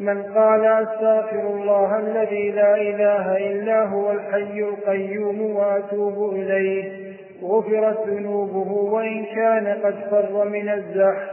[0.00, 8.72] من قال أستغفر الله الذي لا إله إلا هو الحي القيوم وأتوب إليه غفرت ذنوبه
[8.72, 11.30] وإن كان قد فر من الزحف.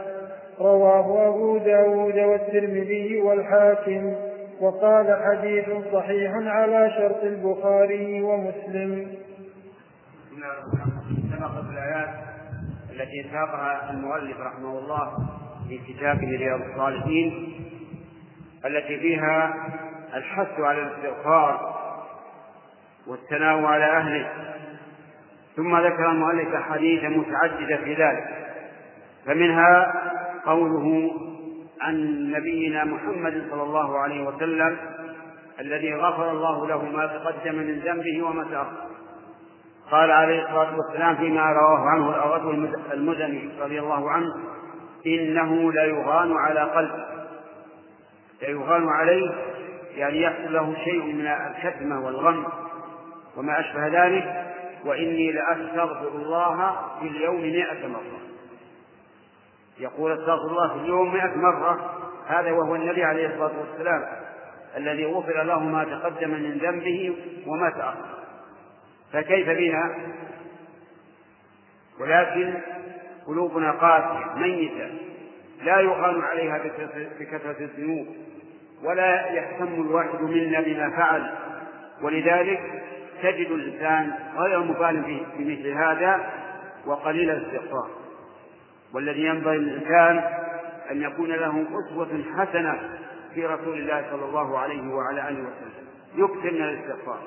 [0.60, 4.14] رواه أبو داود والترمذي والحاكم.
[4.62, 9.16] وقال حديث صحيح على شرط البخاري ومسلم.
[11.32, 12.14] سبقت الآيات
[12.90, 15.28] التي ساقها المؤلف رحمه الله
[15.68, 17.54] في كتابه رياض الصالحين
[18.64, 19.54] التي فيها
[20.14, 21.74] الحث على الاستغفار
[23.06, 24.28] والثناء على أهله.
[25.56, 28.24] ثم ذكر المؤلف أحاديث متعددة في ذلك
[29.26, 29.94] فمنها
[30.46, 31.10] قوله
[31.82, 34.76] عن نبينا محمد صلى الله عليه وسلم
[35.60, 38.86] الذي غفر الله له ما تقدم من ذنبه وما تأخر.
[39.90, 44.34] قال عليه الصلاة والسلام فيما رواه عنه الرجل المزني رضي الله عنه
[45.06, 47.04] إنه ليغان على قلبه.
[48.42, 49.30] ليغان عليه
[49.96, 52.44] يعني يحصل له شيء من الكتمة والغم
[53.36, 54.54] وما أشبه ذلك
[54.84, 58.31] وإني لأستغفر الله في اليوم مائة مرة.
[59.80, 64.06] يقول أستغفر الله في اليوم مائة مرة هذا وهو النبي عليه الصلاة والسلام
[64.76, 67.16] الذي غفر له ما تقدم من ذنبه
[67.46, 68.18] وما تأخر.
[69.12, 69.94] فكيف بنا؟
[72.00, 72.54] ولكن
[73.26, 74.90] قلوبنا قاسية ميتة
[75.62, 76.60] لا يغان عليها
[77.20, 78.06] بكثرة الذنوب
[78.84, 81.34] ولا يهتم الواحد منا بما فعل.
[82.02, 82.82] ولذلك
[83.22, 86.30] تجد الإنسان غير مبال بمثل هذا
[86.86, 88.01] وقليل الاستغفار.
[88.94, 90.18] والذي ينبغي للإنسان
[90.90, 92.98] أن يكون له أسوة حسنة
[93.34, 95.86] في رسول الله صلى الله عليه وعلى آله وسلم.
[96.14, 97.18] يكثر من الاستغفار.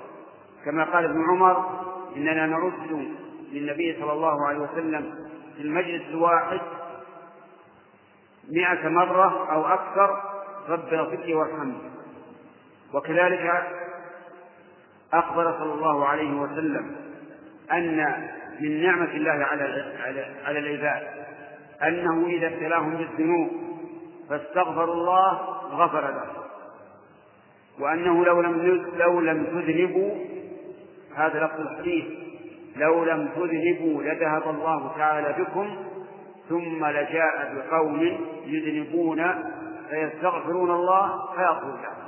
[0.66, 1.82] كما قال ابن عمر
[2.16, 3.09] إننا نرد
[3.51, 5.16] للنبي صلى الله عليه وسلم
[5.55, 6.61] في المجلس الواحد
[8.51, 10.22] مئة مرة أو أكثر
[10.70, 11.78] رب اغفر وارحمني.
[12.93, 13.63] وكذلك
[15.13, 16.95] أخبر صلى الله عليه وسلم
[17.72, 18.28] أن
[18.59, 19.93] من نعمة الله على
[20.45, 21.24] على العباد
[21.84, 23.49] أنه إذا ابتلاهم بالذنوب
[24.30, 25.32] فاستغفروا الله
[25.71, 26.26] غفر له.
[27.80, 30.11] وأنه لو لم لو لم تذنبوا
[31.15, 32.05] هذا لفظ الحديث
[32.76, 35.76] لو لم تذنبوا لذهب الله تعالى بكم
[36.49, 39.23] ثم لجاء بقوم يذنبون
[39.89, 42.05] فيستغفرون الله فيغفر لهم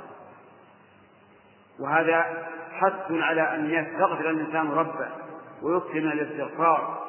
[1.80, 5.08] وهذا حث على أن يستغفر الإنسان ربه
[5.62, 7.07] ويكثر من الاستغفار.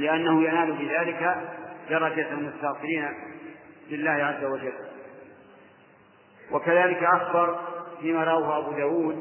[0.00, 1.36] لأنه ينال بذلك
[1.90, 3.08] درجة المستغفرين
[3.90, 4.72] لله عز وجل.
[6.52, 7.60] وكذلك أخبر
[8.00, 9.16] فيما رواه أبو داود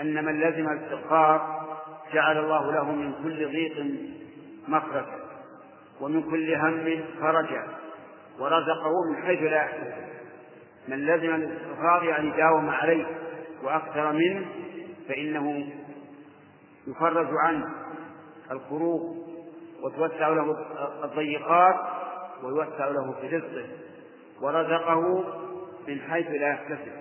[0.00, 1.66] أن من لزم الاستغفار
[2.12, 3.86] جعل الله له من كل ضيق
[4.68, 5.26] مخرجا
[6.00, 7.62] ومن كل هم فرجا
[8.38, 10.06] ورزقه من حيث لا يحتسب
[10.88, 13.06] من لزم الاستغفار يعني داوم عليه
[13.62, 14.46] وأكثر منه
[15.08, 15.66] فإنه
[16.86, 17.66] يفرج عنه
[18.50, 19.25] الكروب
[19.82, 20.56] وتوسع له
[21.04, 21.76] الضيقات
[22.42, 23.66] ويوسع له في رزقه
[24.40, 25.24] ورزقه
[25.88, 26.92] من حيث لا يحتسب.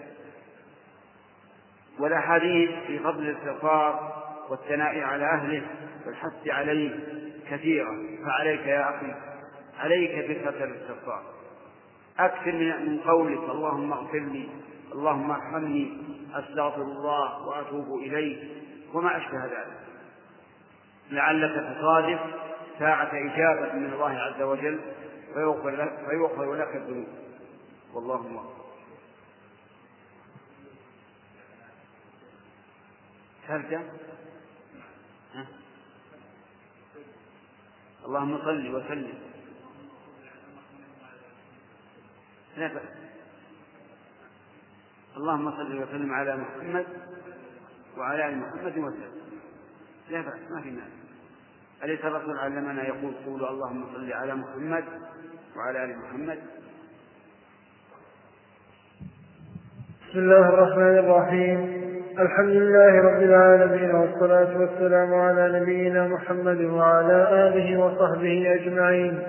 [1.99, 4.13] والأحاديث في فضل الاستغفار
[4.49, 5.63] والثناء على أهله
[6.05, 6.99] والحث عليه
[7.49, 7.91] كثيرة.
[8.25, 9.13] فعليك يا أخي
[9.79, 11.23] عليك بكثرة الاستغفار.
[12.19, 14.49] أكثر من قولك اللهم اغفر لي
[14.93, 15.97] اللهم ارحمني
[16.33, 18.43] أستغفر الله وأتوب إليه
[18.93, 19.77] وما أشبه ذلك.
[21.11, 22.19] لعلك تصادف
[22.79, 24.79] ساعة إجابة من الله عز وجل
[25.33, 26.05] فيغفر لك,
[26.53, 27.07] لك الذنوب.
[27.93, 28.55] والله أكبر
[33.47, 33.81] ترجع
[38.05, 39.19] اللهم صل وسلم.
[42.57, 42.89] لا بأس.
[45.17, 46.85] اللهم صل وسلم على محمد
[47.97, 49.11] وعلى آل محمد وسلم.
[50.09, 51.04] لا بأس ما في مانع.
[51.85, 54.83] أليس الرسول علمنا يقول قولوا اللهم صل على محمد
[55.57, 56.37] وعلى آل محمد؟
[60.09, 61.83] بسم الله الرحمن الرحيم.
[62.19, 69.23] الحمد لله رب العالمين والصلاة والسلام على نبينا محمد وعلى آله وصحبه أجمعين.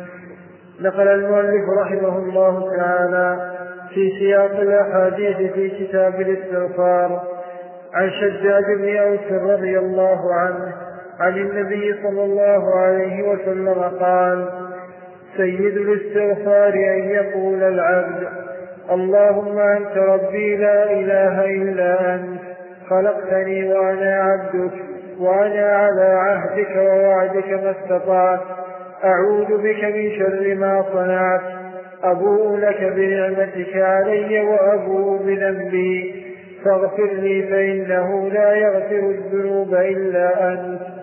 [0.80, 3.56] نقل المؤلف رحمه الله تعالى
[3.94, 7.22] في سياق الأحاديث في كتاب الاستغفار
[7.94, 10.85] عن شداد بن أوس رضي الله عنه
[11.20, 14.48] عن النبي صلى الله عليه وسلم قال
[15.36, 18.28] سيد الاستغفار أن يقول العبد
[18.90, 22.40] اللهم أنت ربي لا إله إلا أنت
[22.90, 24.72] خلقتني وأنا عبدك
[25.20, 28.40] وأنا على عهدك ووعدك ما استطعت
[29.04, 31.40] أعوذ بك من شر ما صنعت
[32.04, 36.24] أبوء لك بنعمتك علي وأبوء بذنبي
[36.64, 40.95] فاغفر لي فإنه لا يغفر الذنوب إلا أنت.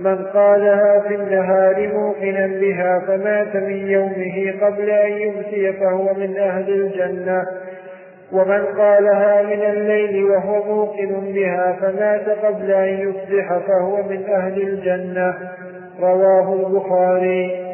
[0.00, 6.72] من قالها في النهار موقنا بها فمات من يومه قبل أن يمسي فهو من أهل
[6.72, 7.46] الجنة.
[8.32, 15.34] ومن قالها من الليل وهو موقن بها فمات قبل أن يصبح فهو من أهل الجنة.
[16.00, 17.70] رواه البخاري.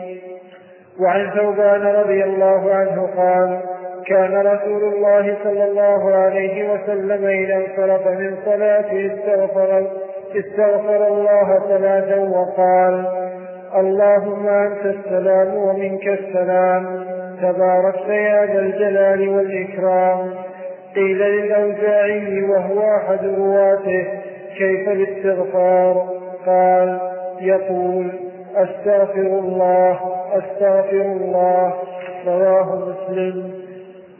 [1.00, 3.60] وعن ثوبان رضي الله عنه قال
[4.06, 9.86] كان رسول الله صلى الله عليه وسلم إذا انصرف من صلاته استغفر
[10.36, 13.04] استغفر الله ثلاثا وقال
[13.76, 17.04] اللهم أنت السلام ومنك السلام.
[17.42, 20.30] تباركت يا ذا الجلال والإكرام.
[20.94, 24.06] قيل للأوزاعي وهو أحد رواته
[24.58, 26.06] كيف الاستغفار؟
[26.46, 26.98] قال
[27.40, 28.10] يقول
[28.56, 29.98] أستغفر الله
[30.32, 31.74] أستغفر الله.
[32.26, 33.50] رواه مسلم.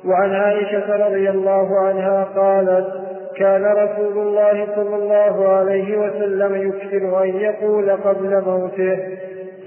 [0.09, 7.29] وعن عائشة رضي الله عنها قالت كان رسول الله صلى الله عليه وسلم يكثر أن
[7.29, 8.99] يقول قبل موته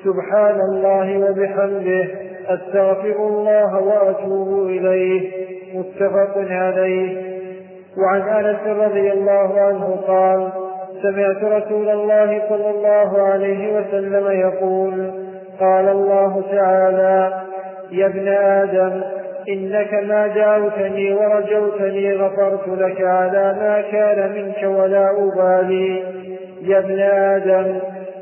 [0.03, 2.07] سبحان الله وبحمده
[2.47, 5.31] أستغفر الله وأتوب إليه.
[5.73, 7.39] متفق عليه.
[7.97, 10.49] وعن أنس رضي الله عنه قال
[11.01, 15.11] سمعت رسول الله صلى الله عليه وسلم يقول
[15.59, 17.33] قال الله تعالى
[17.91, 19.18] يا ابن آدم
[19.49, 26.03] إنك ما دعوتني ورجوتني غفرت لك على ما كان منك ولا أبالي.
[26.61, 27.79] يا ابن آدم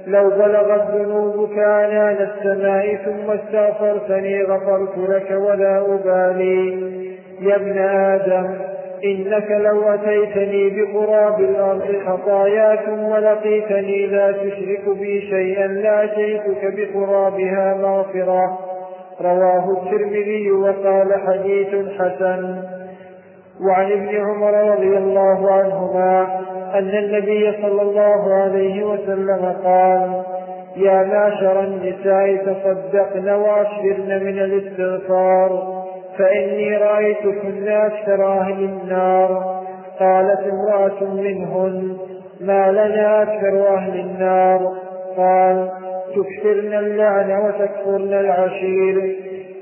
[0.08, 6.78] لو بلغت ذنوبك عنان السماء ثم استغفرتني غفرت لك ولا أبالي.
[7.42, 8.50] يا ابن آدم
[9.06, 18.67] إنك لو أتيتني بقراب الأرض خطايا ثم لقيتني لا تشرك بي شيئا لأتيتك بقرابها مغفرة.
[19.22, 22.62] رواه الترمذي وقال حديث حسن.
[23.62, 26.24] وعن ابن عمر رضي الله عنهما
[26.74, 30.24] أن النبي صلى الله عليه وسلم قال
[30.76, 35.78] يا معشر النساء تصدقن وأكثرن من الاستغفار
[36.18, 39.62] فإني رأيتكن أكثر أهل النار
[40.00, 41.98] قالت امرأة منهن
[42.42, 44.74] ما لنا أكثر أهل النار
[45.18, 45.70] قال
[46.16, 49.16] تكثرن اللعن وتكفرن العشير.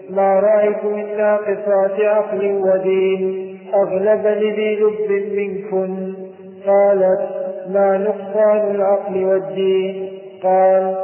[0.10, 3.46] ما رأيت من ناقصات عقل ودين.
[3.74, 6.14] أغلب لذي لب منكن
[6.68, 7.22] قالت
[7.70, 10.10] ما نقصان العقل والدين؟
[10.44, 10.96] قال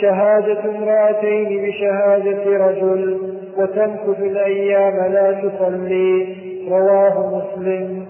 [0.00, 3.18] شهادة امرأتين بشهادة رجل
[3.56, 6.36] وتمكث الأيام لا تصلي.
[6.70, 8.06] رواه مسلم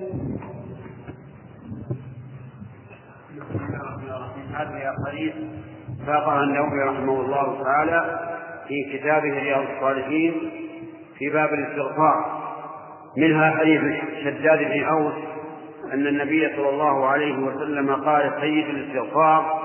[4.55, 5.35] هذه الأحاديث
[6.11, 8.21] ساقها النووي رحمه الله تعالى
[8.69, 10.51] في كتابه رياض الصالحين
[11.19, 12.41] في باب الاستغفار.
[13.17, 13.81] منها حديث
[14.25, 15.15] شداد بن أوس
[15.93, 19.61] أن النبي صلى الله عليه وسلم قال سيد الاستغفار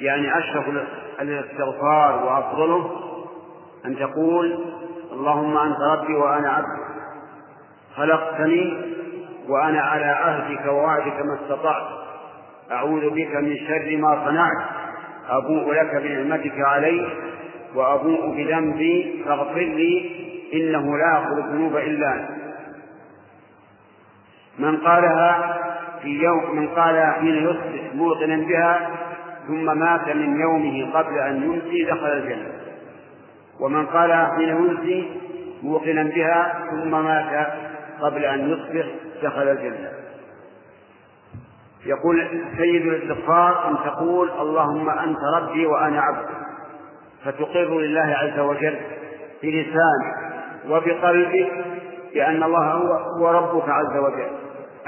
[0.00, 0.64] يعني أشرف
[1.20, 2.90] الاستغفار وأفضله
[3.84, 4.64] أن تقول
[5.12, 6.86] اللهم أنت ربي وأنا عبدك
[7.96, 8.94] خلقتني
[9.48, 11.86] وأنا على عهدك ووعدك ما استطعت
[12.72, 14.85] أعوذ بك من شر ما صنعت.
[15.28, 17.06] أبوء لك بنعمتك علي
[17.74, 20.10] وأبوء بذنبي فاغفر لي
[20.54, 22.28] إنه لا يغفر الذنوب إلا أنت.
[24.58, 25.58] من قالها
[26.02, 28.90] في يوم من قالها حين يصبح موطنا بها
[29.46, 32.52] ثم مات من يومه قبل أن يمسي دخل الجنة.
[33.60, 35.10] ومن قالها حين يمسي
[35.62, 37.46] موقنا بها ثم مات
[38.00, 38.86] قبل أن يصبح
[39.22, 39.95] دخل الجنة.
[41.86, 42.28] يقول
[42.58, 46.28] سيد الاستغفار أن تقول اللهم أنت ربي وأنا عبدك
[47.24, 48.76] فتقر لله عز وجل
[49.42, 50.16] بلسانك
[50.68, 51.52] وبقلبك
[52.14, 52.72] بأن الله
[53.20, 54.30] هو ربك عز وجل.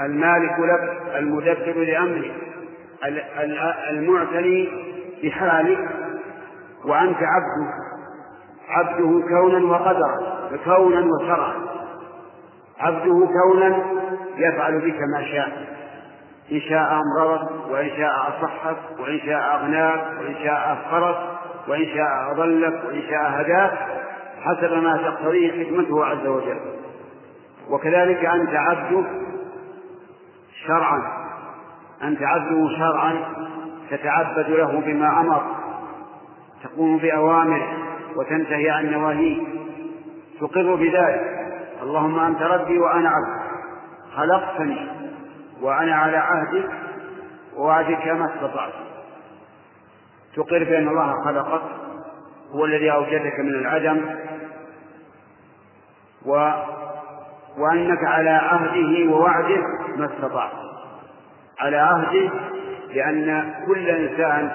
[0.01, 2.31] المالك لك المدبر لأمرك
[3.89, 4.69] المعتني
[5.23, 5.89] بحالك
[6.85, 7.69] وأنت عبده.
[8.69, 10.17] عبده كونا وقدرا
[10.65, 11.53] كونا وشرعا.
[12.79, 13.85] عبده كونا
[14.37, 15.78] يفعل بك ما شاء.
[16.51, 21.17] إن شاء أمرضك وإن شاء أصحك وإن شاء أغناك وإن شاء أفقرك
[21.67, 23.77] وإن شاء أضلك وإن شاء هداك
[24.41, 26.59] حسب ما تقتضيه حكمته عز وجل.
[27.69, 29.03] وكذلك أنت عبده
[30.67, 31.01] شرعا
[32.03, 33.15] أنت عبده شرعا
[33.89, 35.41] تتعبد له بما أمر.
[36.63, 37.67] تقوم بأوامره
[38.15, 39.43] وتنتهي عن نواهيه.
[40.41, 41.39] تقر بذلك.
[41.83, 43.49] اللهم أنت ربي وأنا عبدك.
[44.15, 44.98] خلقتني.
[45.61, 46.69] وأنا على عهدك
[47.57, 48.73] ووعدك ما استطعت.
[50.35, 51.61] تقر بأن الله خلقك
[52.51, 54.01] هو الذي أوجدك من العدم
[56.25, 56.51] و
[57.57, 59.63] وأنك على عهده ووعده
[59.97, 60.51] ما استطعت.
[61.59, 62.29] على عهده
[62.93, 64.51] لأن كل إنسان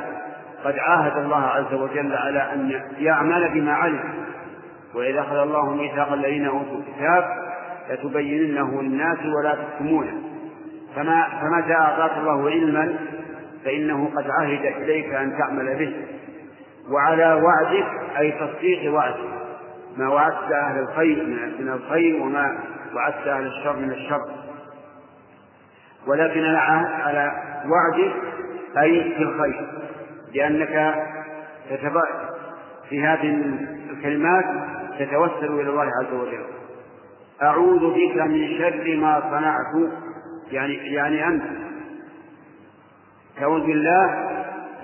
[0.64, 4.14] قد عاهد الله عز وجل على أن يعمل بما علم.
[4.94, 7.24] وإذا أخذ الله ميثاق الذين أوتوا الكتاب
[7.90, 10.34] لتبيننه للناس ولا تكتمونه.
[10.97, 12.97] فما فمتى أعطاك الله علما
[13.64, 16.07] فإنه قد عهد إليك أن تعمل به.
[16.90, 17.86] وعلى وعدك
[18.18, 19.34] أي تصديق وعدك
[19.97, 21.24] ما وعدت أهل الخير
[21.59, 22.59] من الخير وما
[22.95, 24.20] وعدت أهل الشر من الشر.
[26.07, 27.32] ولكن على
[27.66, 28.14] وعدك
[28.78, 29.68] أي في الخير
[30.34, 30.95] لأنك
[32.88, 33.42] في هذه
[33.90, 34.45] الكلمات
[34.99, 36.45] تتوسل إلى الله عز وجل.
[37.42, 39.92] أعوذ بك من شر ما صنعت
[40.53, 41.42] يعني يعني أنت.
[43.40, 44.30] تعوذ بالله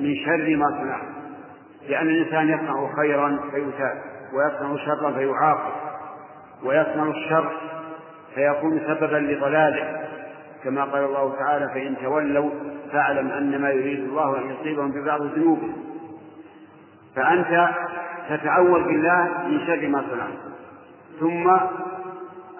[0.00, 1.08] من شر ما صنعت
[1.88, 4.02] لأن الإنسان يصنع خيرا فيثاب
[4.34, 5.72] ويصنع شرا فيعاقب
[6.64, 7.52] ويصنع الشر
[8.34, 10.00] فيكون سببا لضلاله.
[10.64, 12.50] كما قال الله تعالى فإن تولوا
[12.92, 15.72] فاعلم أن ما يريد الله أن يصيبهم ببعض ذنوبهم
[17.16, 17.68] فأنت
[18.30, 20.38] تتعوذ بالله من شر ما صنعت
[21.20, 21.56] ثم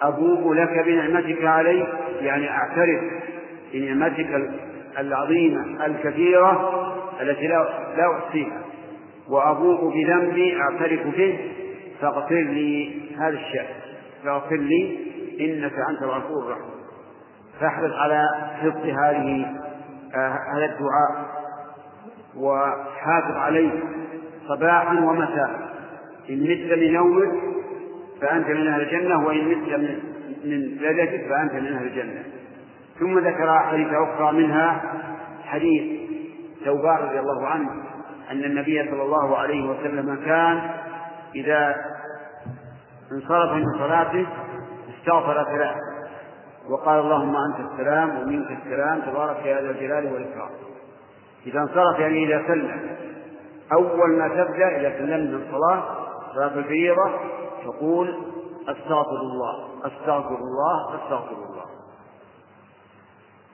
[0.01, 1.87] أبوء لك بنعمتك علي
[2.23, 3.01] يعني أعترف
[3.73, 4.49] بنعمتك
[4.99, 6.81] العظيمة الكبيرة
[7.21, 7.65] التي لا
[7.97, 8.61] لا أحصيها.
[9.29, 11.51] وأبوء بذنبي أعترف به
[12.01, 13.75] فاغفر لي هذا الشأن.
[14.23, 14.97] فاغفر لي
[15.39, 16.71] إنك أنت الغفور الرحيم.
[17.59, 18.23] فاحرص على
[18.61, 19.45] حفظ هذه
[20.15, 21.25] آه هذا الدعاء.
[22.37, 23.71] وحافظ عليه
[24.47, 25.71] صباحا ومساء.
[26.29, 27.31] إن مت من يومك
[28.21, 29.99] فأنت من أهل الجنة وإن مت من
[30.45, 32.23] من ليلتك فأنت من أهل الجنة.
[32.99, 34.81] ثم ذكر أحاديث أخرى منها
[35.43, 36.01] حديث
[36.65, 37.69] ثوبان رضي الله عنه
[38.31, 40.69] أن النبي صلى الله عليه وسلم كان
[41.35, 41.75] إذا
[43.11, 44.27] انصرف من صلاته
[44.89, 45.75] استغفر ثلاث
[46.69, 50.49] وقال اللهم أنت السلام ومنك السلام تبارك يا ذا الجلال والإكرام.
[51.47, 52.81] إذا انصرف يعني إذا سلم.
[53.73, 55.83] أول ما تبدأ إذا سلمت من الصلاة
[56.35, 57.11] صلاة الفريضة
[57.63, 58.15] تقول
[58.67, 59.70] أستغفر الله.
[59.85, 61.65] أستغفر الله أستغفر الله.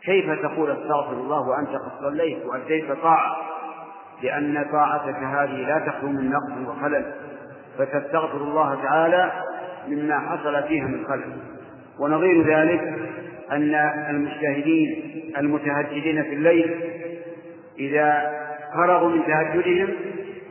[0.05, 3.37] كيف تقول أستغفر الله وأنت قد صليت؟ وأديت طاعة؟
[4.23, 7.13] لأن طاعتك هذه لا تخلو من نقص وخلل.
[7.77, 9.31] فتستغفر الله تعالى
[9.87, 11.37] مما حصل فيها من خلل.
[11.99, 12.81] ونظير ذلك
[13.51, 13.75] أن
[14.09, 16.93] المجتهدين المتهجدين في الليل
[17.79, 18.33] إذا
[18.73, 19.95] فرغوا من تهجدهم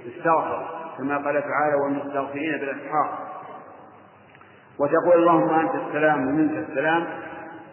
[0.09, 0.67] استغفروا
[0.99, 3.19] كما قال تعالى والمستغفرين بالأسحار
[4.79, 7.07] وتقول اللهم أنت السلام ومنك السلام.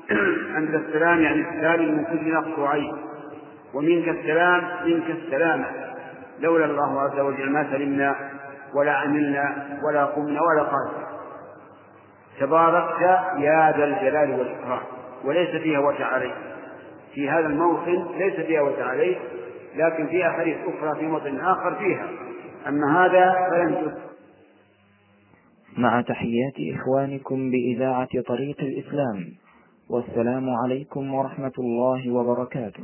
[0.57, 2.93] أنت السلام يعني السالم من كل نقص وعيب
[3.73, 5.65] ومنك السلام منك السلامة
[6.39, 8.15] لولا الله عز وجل ما سلمنا
[8.73, 11.03] ولا عملنا ولا قمنا ولا قالنا
[12.39, 13.01] تباركت
[13.37, 14.79] يا ذا الجلال والإكرام.
[15.25, 16.35] وليس فيها وجع عليك.
[17.13, 19.19] في هذا الموطن ليس فيها وجع عليك
[19.75, 22.07] لكن فيها حديث أخرى في موطن آخر فيها.
[22.67, 23.93] أما هذا فلم
[25.78, 29.26] مع تحيات إخوانكم بإذاعة طريق الإسلام.
[29.89, 32.84] والسلام عليكم ورحمة الله وبركاته.